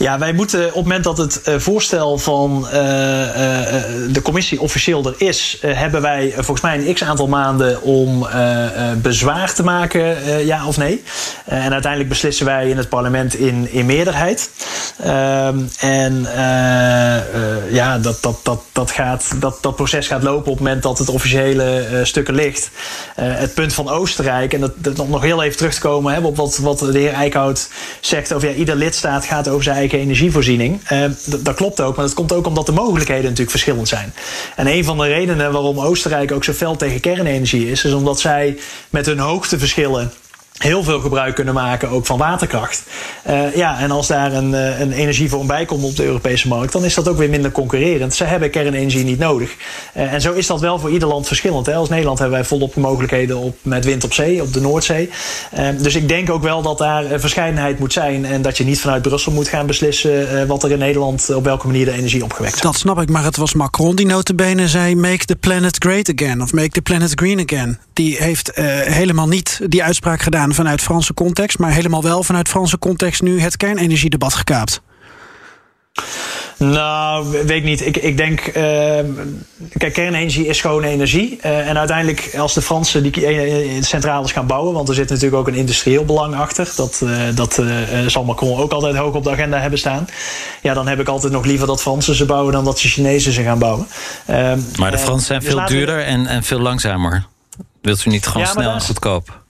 [0.00, 2.82] Ja, wij moeten op het moment dat het uh, voorstel van uh, uh,
[4.12, 8.26] de commissie officieel er is, hebben wij volgens mij een x aantal maanden om
[9.02, 11.02] bezwaar te maken, ja of nee.
[11.44, 14.50] en uiteindelijk beslissen wij in het parlement in, in meerderheid.
[15.02, 16.26] Ehm, en
[17.70, 20.98] ja, dat, dat, dat, dat, gaat, dat, dat proces gaat lopen op het moment dat
[20.98, 22.70] het officiële stukken ligt.
[23.14, 26.36] het punt van Oostenrijk, en dat, dat nog heel even terug te komen hè, op
[26.36, 27.68] wat, wat de heer Eickhout
[28.00, 30.90] zegt over ja, ieder lidstaat gaat over zijn eigen energievoorziening.
[30.92, 34.12] Uh, dat klopt ook, maar dat komt ook omdat de mogelijkheden natuurlijk verschillend zijn.
[34.56, 38.20] En een van de redenen waarom Oostenrijk ook zo fel tegen kernenergie is, is omdat
[38.20, 38.58] zij
[38.90, 40.12] met hun hoogteverschillen
[40.62, 42.82] heel veel gebruik kunnen maken, ook van waterkracht.
[43.28, 46.72] Uh, ja, en als daar een, uh, een energievorm bij komt op de Europese markt,
[46.72, 48.14] dan is dat ook weer minder concurrerend.
[48.14, 49.56] Ze hebben kernenergie niet nodig.
[49.96, 51.66] Uh, en zo is dat wel voor ieder land verschillend.
[51.66, 51.74] Hè.
[51.74, 55.10] Als Nederland hebben wij volop mogelijkheden op, met wind op zee, op de Noordzee.
[55.78, 59.02] dus ik denk ook wel dat daar verscheidenheid moet zijn en dat je niet vanuit
[59.02, 62.66] Brussel moet gaan beslissen wat er in Nederland, op welke manier de energie opgewekt wordt.
[62.66, 66.42] Dat snap ik, maar het was Macron die notabene zei make the planet great again
[66.42, 67.78] of make the planet green again.
[67.92, 68.50] Die heeft
[68.84, 73.40] helemaal niet die uitspraak gedaan vanuit Franse context, maar helemaal wel vanuit Franse context nu
[73.40, 74.80] het kernenergiedebat gekaapt?
[76.56, 77.86] Nou, weet ik niet.
[77.86, 78.54] Ik, ik denk, uh,
[79.78, 81.38] kijk, kernenergie is gewoon energie.
[81.44, 83.32] Uh, en uiteindelijk, als de Fransen die
[83.74, 87.62] uh, centrales gaan bouwen, want er zit natuurlijk ook een industrieel belang achter, dat, dat
[88.06, 90.06] zal Macron ook altijd hoog op de agenda hebben staan.
[90.62, 93.32] Ja, dan heb ik altijd nog liever dat Fransen ze bouwen dan dat de Chinezen
[93.32, 93.86] ze gaan bouwen.
[94.26, 97.26] Ehm, maar de Fransen zijn dus veel duurder en, en veel langzamer.
[97.82, 99.40] Wilt u niet gewoon ja, snel en goedkoop?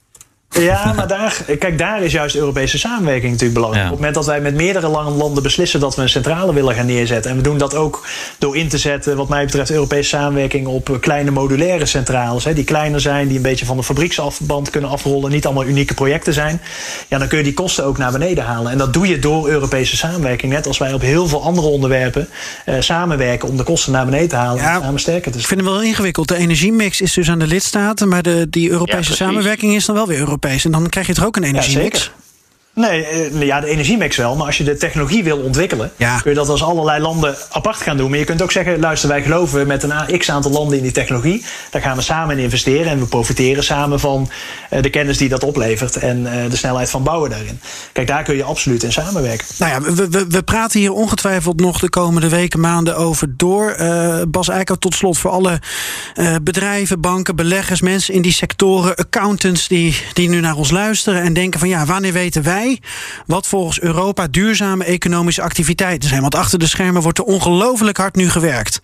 [0.59, 3.85] Ja, maar daar, kijk, daar is juist Europese samenwerking natuurlijk belangrijk.
[3.85, 6.87] Op het moment dat wij met meerdere landen beslissen dat we een centrale willen gaan
[6.87, 7.31] neerzetten.
[7.31, 8.07] En we doen dat ook
[8.39, 12.45] door in te zetten, wat mij betreft, Europese samenwerking op kleine modulaire centrales.
[12.45, 15.31] Hè, die kleiner zijn, die een beetje van de fabrieksafband kunnen afrollen.
[15.31, 16.61] Niet allemaal unieke projecten zijn.
[17.09, 18.73] Ja, dan kun je die kosten ook naar beneden halen.
[18.73, 20.53] En dat doe je door Europese samenwerking.
[20.53, 22.29] Net als wij op heel veel andere onderwerpen
[22.65, 24.63] eh, samenwerken om de kosten naar beneden te halen.
[24.63, 25.43] Ja, en samen sterker te zijn.
[25.43, 26.29] Ik vind het wel ingewikkeld.
[26.29, 30.07] De energiemix is dus aan de lidstaten, maar de, die Europese samenwerking is dan wel
[30.07, 30.65] weer Europees.
[30.65, 32.05] En dan krijg je toch ook een energiemix?
[32.05, 32.20] Ja,
[32.81, 34.37] Nee, eh, ja, de energiemix wel.
[34.37, 37.97] Maar als je de technologie wil ontwikkelen, kun je dat als allerlei landen apart gaan
[37.97, 38.11] doen.
[38.11, 40.93] Maar je kunt ook zeggen, luister, wij geloven met een x aantal landen in die
[40.93, 41.45] technologie.
[41.71, 42.93] Daar gaan we samen in investeren.
[42.93, 44.31] En we profiteren samen van
[44.71, 45.97] eh, de kennis die dat oplevert.
[45.97, 47.61] En eh, de snelheid van bouwen daarin.
[47.93, 49.47] Kijk, daar kun je absoluut in samenwerken.
[49.59, 53.77] Nou ja, we, we, we praten hier ongetwijfeld nog de komende weken, maanden over door.
[54.29, 55.61] Bas Eickhout, tot slot voor alle
[56.43, 61.33] bedrijven, banken, beleggers, mensen in die sectoren, accountants die, die nu naar ons luisteren en
[61.33, 62.70] denken van ja, wanneer weten wij
[63.27, 66.21] wat volgens Europa duurzame economische activiteiten zijn.
[66.21, 68.81] Want achter de schermen wordt er ongelooflijk hard nu gewerkt.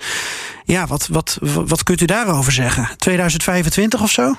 [0.65, 2.89] Ja, wat, wat, wat kunt u daarover zeggen?
[2.97, 4.35] 2025 of zo?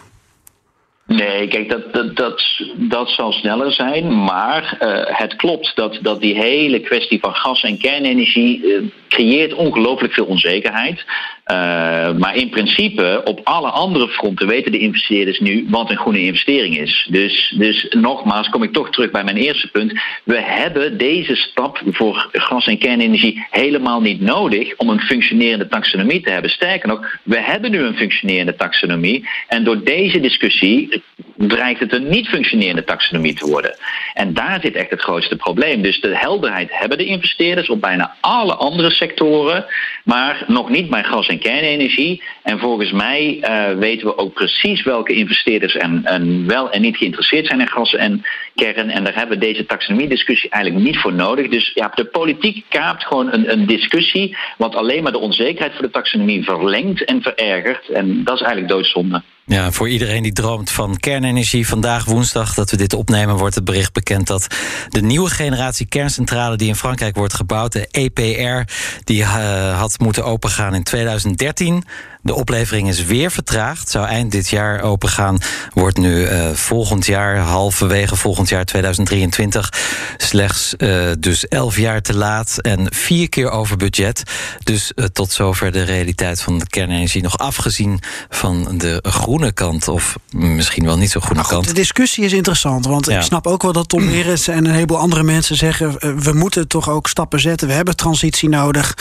[1.07, 2.43] Nee, kijk, dat, dat, dat,
[2.75, 4.23] dat zal sneller zijn.
[4.23, 9.53] Maar uh, het klopt dat, dat die hele kwestie van gas- en kernenergie uh, creëert
[9.53, 11.05] ongelooflijk veel onzekerheid.
[11.51, 16.21] Uh, maar in principe, op alle andere fronten weten de investeerders nu wat een groene
[16.21, 17.07] investering is.
[17.09, 19.99] Dus, dus nogmaals, kom ik toch terug bij mijn eerste punt.
[20.23, 26.21] We hebben deze stap voor gas- en kernenergie helemaal niet nodig om een functionerende taxonomie
[26.21, 26.51] te hebben.
[26.51, 29.27] Sterker nog, we hebben nu een functionerende taxonomie.
[29.47, 31.03] En door deze discussie
[31.37, 33.75] dreigt het een niet functionerende taxonomie te worden.
[34.13, 35.81] En daar zit echt het grootste probleem.
[35.81, 39.65] Dus de helderheid hebben de investeerders op bijna alle andere sectoren,
[40.03, 42.23] maar nog niet bij gas- en kernenergie.
[42.43, 46.97] En volgens mij uh, weten we ook precies welke investeerders en, en, wel en niet
[46.97, 48.25] geïnteresseerd zijn in gas en
[48.55, 48.89] kern.
[48.89, 51.47] En daar hebben we deze taxonomie-discussie eigenlijk niet voor nodig.
[51.47, 55.85] Dus ja, de politiek kaapt gewoon een, een discussie, wat alleen maar de onzekerheid voor
[55.85, 57.89] de taxonomie verlengt en verergert.
[57.89, 59.21] En dat is eigenlijk doodzonde.
[59.49, 61.67] Ja, voor iedereen die droomt van kernenergie.
[61.67, 64.47] Vandaag woensdag dat we dit opnemen wordt het bericht bekend dat
[64.89, 68.71] de nieuwe generatie kerncentrale die in Frankrijk wordt gebouwd, de EPR,
[69.03, 71.83] die uh, had moeten opengaan in 2013.
[72.27, 73.89] De oplevering is weer vertraagd.
[73.89, 75.37] Zou eind dit jaar opengaan.
[75.73, 79.73] Wordt nu uh, volgend jaar, halverwege volgend jaar 2023.
[80.17, 84.23] Slechts uh, dus elf jaar te laat en vier keer over budget.
[84.63, 87.21] Dus uh, tot zover de realiteit van de kernenergie.
[87.21, 87.99] Nog afgezien
[88.29, 89.87] van de groene kant.
[89.87, 91.67] Of misschien wel niet zo groene goed, kant.
[91.67, 92.85] De discussie is interessant.
[92.85, 93.17] Want ja.
[93.17, 96.19] ik snap ook wel dat Tom en een heleboel andere mensen zeggen...
[96.21, 97.67] we moeten toch ook stappen zetten.
[97.67, 98.93] We hebben transitie nodig.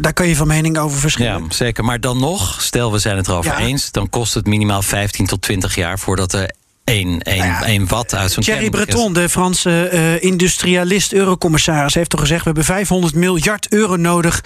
[0.00, 1.42] daar kan je van mening over verschillen.
[1.42, 1.84] Ja, zeker.
[1.84, 3.66] Maar dan nog stel we zijn het erover ja.
[3.66, 6.50] eens, dan kost het minimaal 15 tot 20 jaar voordat er
[6.86, 11.94] 1, 1, nou ja, 1 watt uit zo'n Thierry Breton, de Franse uh, industrialist, eurocommissaris,
[11.94, 14.44] heeft toch gezegd: we hebben 500 miljard euro nodig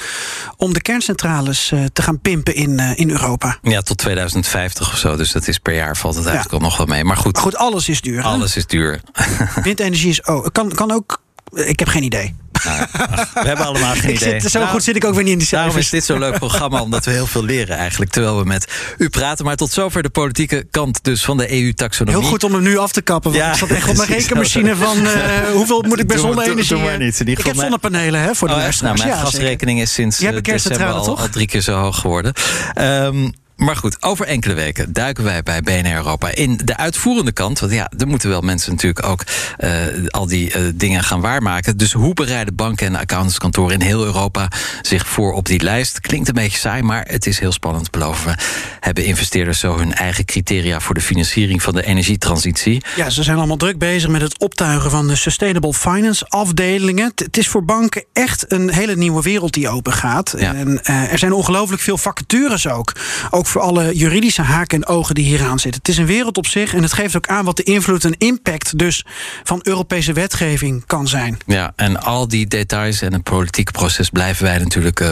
[0.57, 3.59] om de kerncentrales uh, te gaan pimpen in, uh, in Europa.
[3.63, 5.17] Ja, tot 2050 of zo.
[5.17, 6.61] Dus dat is per jaar valt het eigenlijk ja.
[6.61, 7.05] al nog wel mee.
[7.05, 8.23] Maar goed, maar goed alles is duur.
[8.23, 8.61] Alles hè?
[8.61, 9.01] is duur.
[9.63, 10.23] Windenergie is.
[10.23, 11.23] Oh, kan, kan ook.
[11.55, 12.35] Ik heb geen idee.
[12.65, 12.87] Nou,
[13.35, 14.41] we hebben allemaal geen idee.
[14.41, 15.73] Zit, zo nou, goed zit ik ook weer niet in die cijfers.
[15.73, 18.11] Daarom is dit zo'n leuk programma, omdat we heel veel leren eigenlijk...
[18.11, 19.45] terwijl we met u praten.
[19.45, 22.21] Maar tot zover de politieke kant dus van de EU-taxonomie.
[22.21, 23.31] Heel goed om hem nu af te kappen.
[23.31, 24.97] Want ja, ik zat echt op mijn rekenmachine van...
[24.97, 25.13] Uh,
[25.53, 26.69] hoeveel moet ik bij zonne-energie...
[26.69, 27.29] Doe maar niet.
[27.29, 28.99] Ik heb zonnepanelen hè, voor de oh, luisteraars.
[28.99, 32.33] Nou, mijn ja, gasrekening is sinds december al, al, drie keer zo hoog geworden.
[32.79, 37.59] Um, maar goed, over enkele weken duiken wij bij BNR Europa in de uitvoerende kant.
[37.59, 39.25] Want ja, er moeten wel mensen natuurlijk ook
[39.59, 39.71] uh,
[40.09, 41.77] al die uh, dingen gaan waarmaken.
[41.77, 44.49] Dus hoe bereiden banken en accountantskantoren in heel Europa
[44.83, 46.01] zich voor op die lijst?
[46.01, 48.43] Klinkt een beetje saai, maar het is heel spannend, beloven we.
[48.81, 52.83] Hebben investeerders zo hun eigen criteria voor de financiering van de energietransitie?
[52.97, 57.13] Ja, ze zijn allemaal druk bezig met het optuigen van de Sustainable Finance afdelingen.
[57.15, 60.35] Het is voor banken echt een hele nieuwe wereld die open gaat.
[60.39, 60.55] Ja.
[60.55, 62.93] En uh, er zijn ongelooflijk veel vacatures ook.
[63.31, 65.81] Ook voor alle juridische haken en ogen die hieraan zitten.
[65.81, 68.15] Het is een wereld op zich en het geeft ook aan wat de invloed en
[68.19, 69.05] impact dus
[69.45, 71.39] van Europese wetgeving kan zijn.
[71.47, 75.11] Ja, en al die details en het politieke proces blijven wij natuurlijk uh,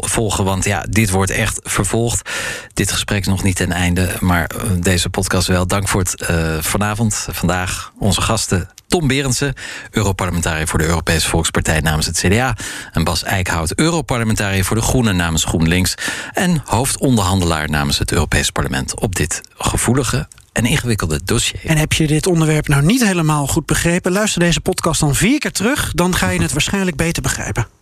[0.00, 0.44] volgen.
[0.44, 2.30] Want ja, dit wordt echt vervolgd.
[2.74, 5.66] Dit gesprek is nog niet ten einde, maar uh, deze podcast wel.
[5.66, 8.68] Dank voor het uh, vanavond, vandaag, onze gasten.
[8.88, 9.54] Tom Berendsen,
[9.90, 12.56] Europarlementariër voor de Europese Volkspartij namens het CDA.
[12.92, 15.94] En Bas Eickhout, Europarlementariër voor de Groenen namens GroenLinks.
[16.32, 21.60] En hoofdonderhandelaar namens het Europees Parlement op dit gevoelige en ingewikkelde dossier.
[21.64, 24.12] En heb je dit onderwerp nou niet helemaal goed begrepen?
[24.12, 27.77] Luister deze podcast dan vier keer terug, dan ga je het waarschijnlijk beter begrijpen.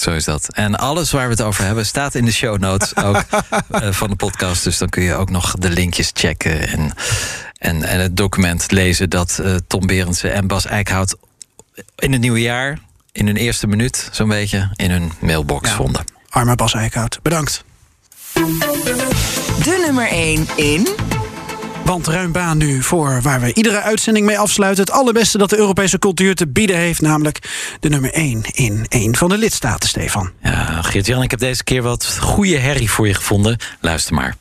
[0.00, 0.48] Zo is dat.
[0.52, 3.22] En alles waar we het over hebben staat in de show notes ook
[3.70, 4.64] uh, van de podcast.
[4.64, 6.92] Dus dan kun je ook nog de linkjes checken en,
[7.58, 11.16] en, en het document lezen dat uh, Tom Berendsen en Bas Eickhout
[11.96, 12.78] in het nieuwe jaar,
[13.12, 15.76] in hun eerste minuut zo'n beetje, in hun mailbox ja.
[15.76, 16.04] vonden.
[16.28, 17.64] Arme Bas Eickhout, bedankt.
[19.62, 20.88] De nummer 1 in.
[21.90, 24.84] Want ruim baan nu voor waar we iedere uitzending mee afsluiten.
[24.84, 27.00] Het allerbeste dat de Europese cultuur te bieden heeft.
[27.00, 27.38] Namelijk
[27.80, 30.30] de nummer 1 in een van de lidstaten, Stefan.
[30.42, 33.58] Ja, Geert-Jan, ik heb deze keer wat goede herrie voor je gevonden.
[33.80, 34.36] Luister maar.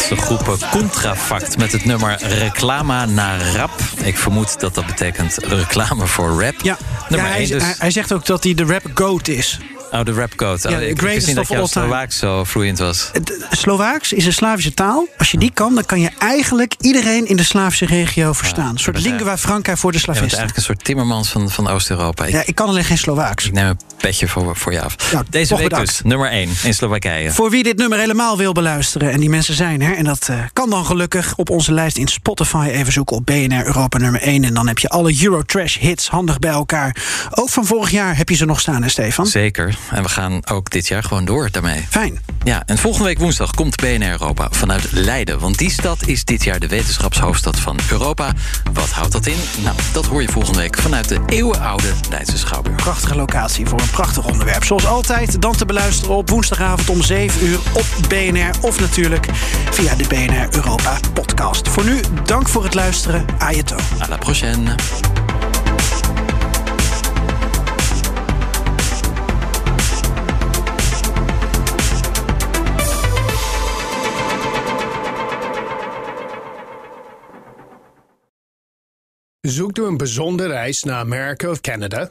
[0.00, 3.80] Is de groep Contrafact met het nummer Reclama naar Rap.
[4.02, 6.54] Ik vermoed dat dat betekent reclame voor rap.
[6.62, 6.76] Ja,
[7.08, 7.62] ja hij, dus...
[7.78, 9.58] hij, zegt ook dat hij de rap goat is.
[9.90, 10.32] Oh, de rap.
[10.36, 13.10] Ja, oh, ik wist niet dat jouw Slovaaks zo vloeiend was.
[13.50, 15.06] Slovaaks is een Slavische taal.
[15.18, 18.70] Als je die kan, dan kan je eigenlijk iedereen in de Slavische regio verstaan.
[18.70, 20.30] een soort lingua franca voor de Slavisten.
[20.30, 22.24] Je bent eigenlijk een soort Timmermans van, van Oost-Europa.
[22.24, 23.46] Ja, ik kan alleen geen Slovaaks.
[23.46, 24.96] Ik neem een petje voor, voor je af.
[25.30, 27.30] Deze week dus, nummer 1 in Slowakije.
[27.30, 29.96] Voor wie dit nummer helemaal wil beluisteren, en die mensen zijn er...
[29.96, 33.66] en dat uh, kan dan gelukkig op onze lijst in Spotify even zoeken op BNR
[33.66, 34.44] Europa nummer 1...
[34.44, 36.96] en dan heb je alle Eurotrash hits handig bij elkaar.
[37.30, 39.26] Ook van vorig jaar heb je ze nog staan, hè Stefan?
[39.26, 39.78] Zeker.
[39.90, 41.86] En we gaan ook dit jaar gewoon door daarmee.
[41.90, 42.20] Fijn.
[42.44, 45.38] Ja, en volgende week woensdag komt BNR Europa vanuit Leiden.
[45.38, 48.32] Want die stad is dit jaar de wetenschapshoofdstad van Europa.
[48.72, 49.38] Wat houdt dat in?
[49.62, 52.76] Nou, dat hoor je volgende week vanuit de eeuwenoude Leidse Schouwburg.
[52.76, 54.64] Prachtige locatie voor een prachtig onderwerp.
[54.64, 58.50] Zoals altijd dan te beluisteren op woensdagavond om 7 uur op BNR.
[58.60, 59.28] Of natuurlijk
[59.70, 61.68] via de BNR Europa podcast.
[61.68, 63.24] Voor nu, dank voor het luisteren.
[63.38, 63.76] Ajeto.
[63.76, 64.74] À la prochaine.
[79.40, 82.10] Zoekt u een bijzondere reis naar Amerika of Canada?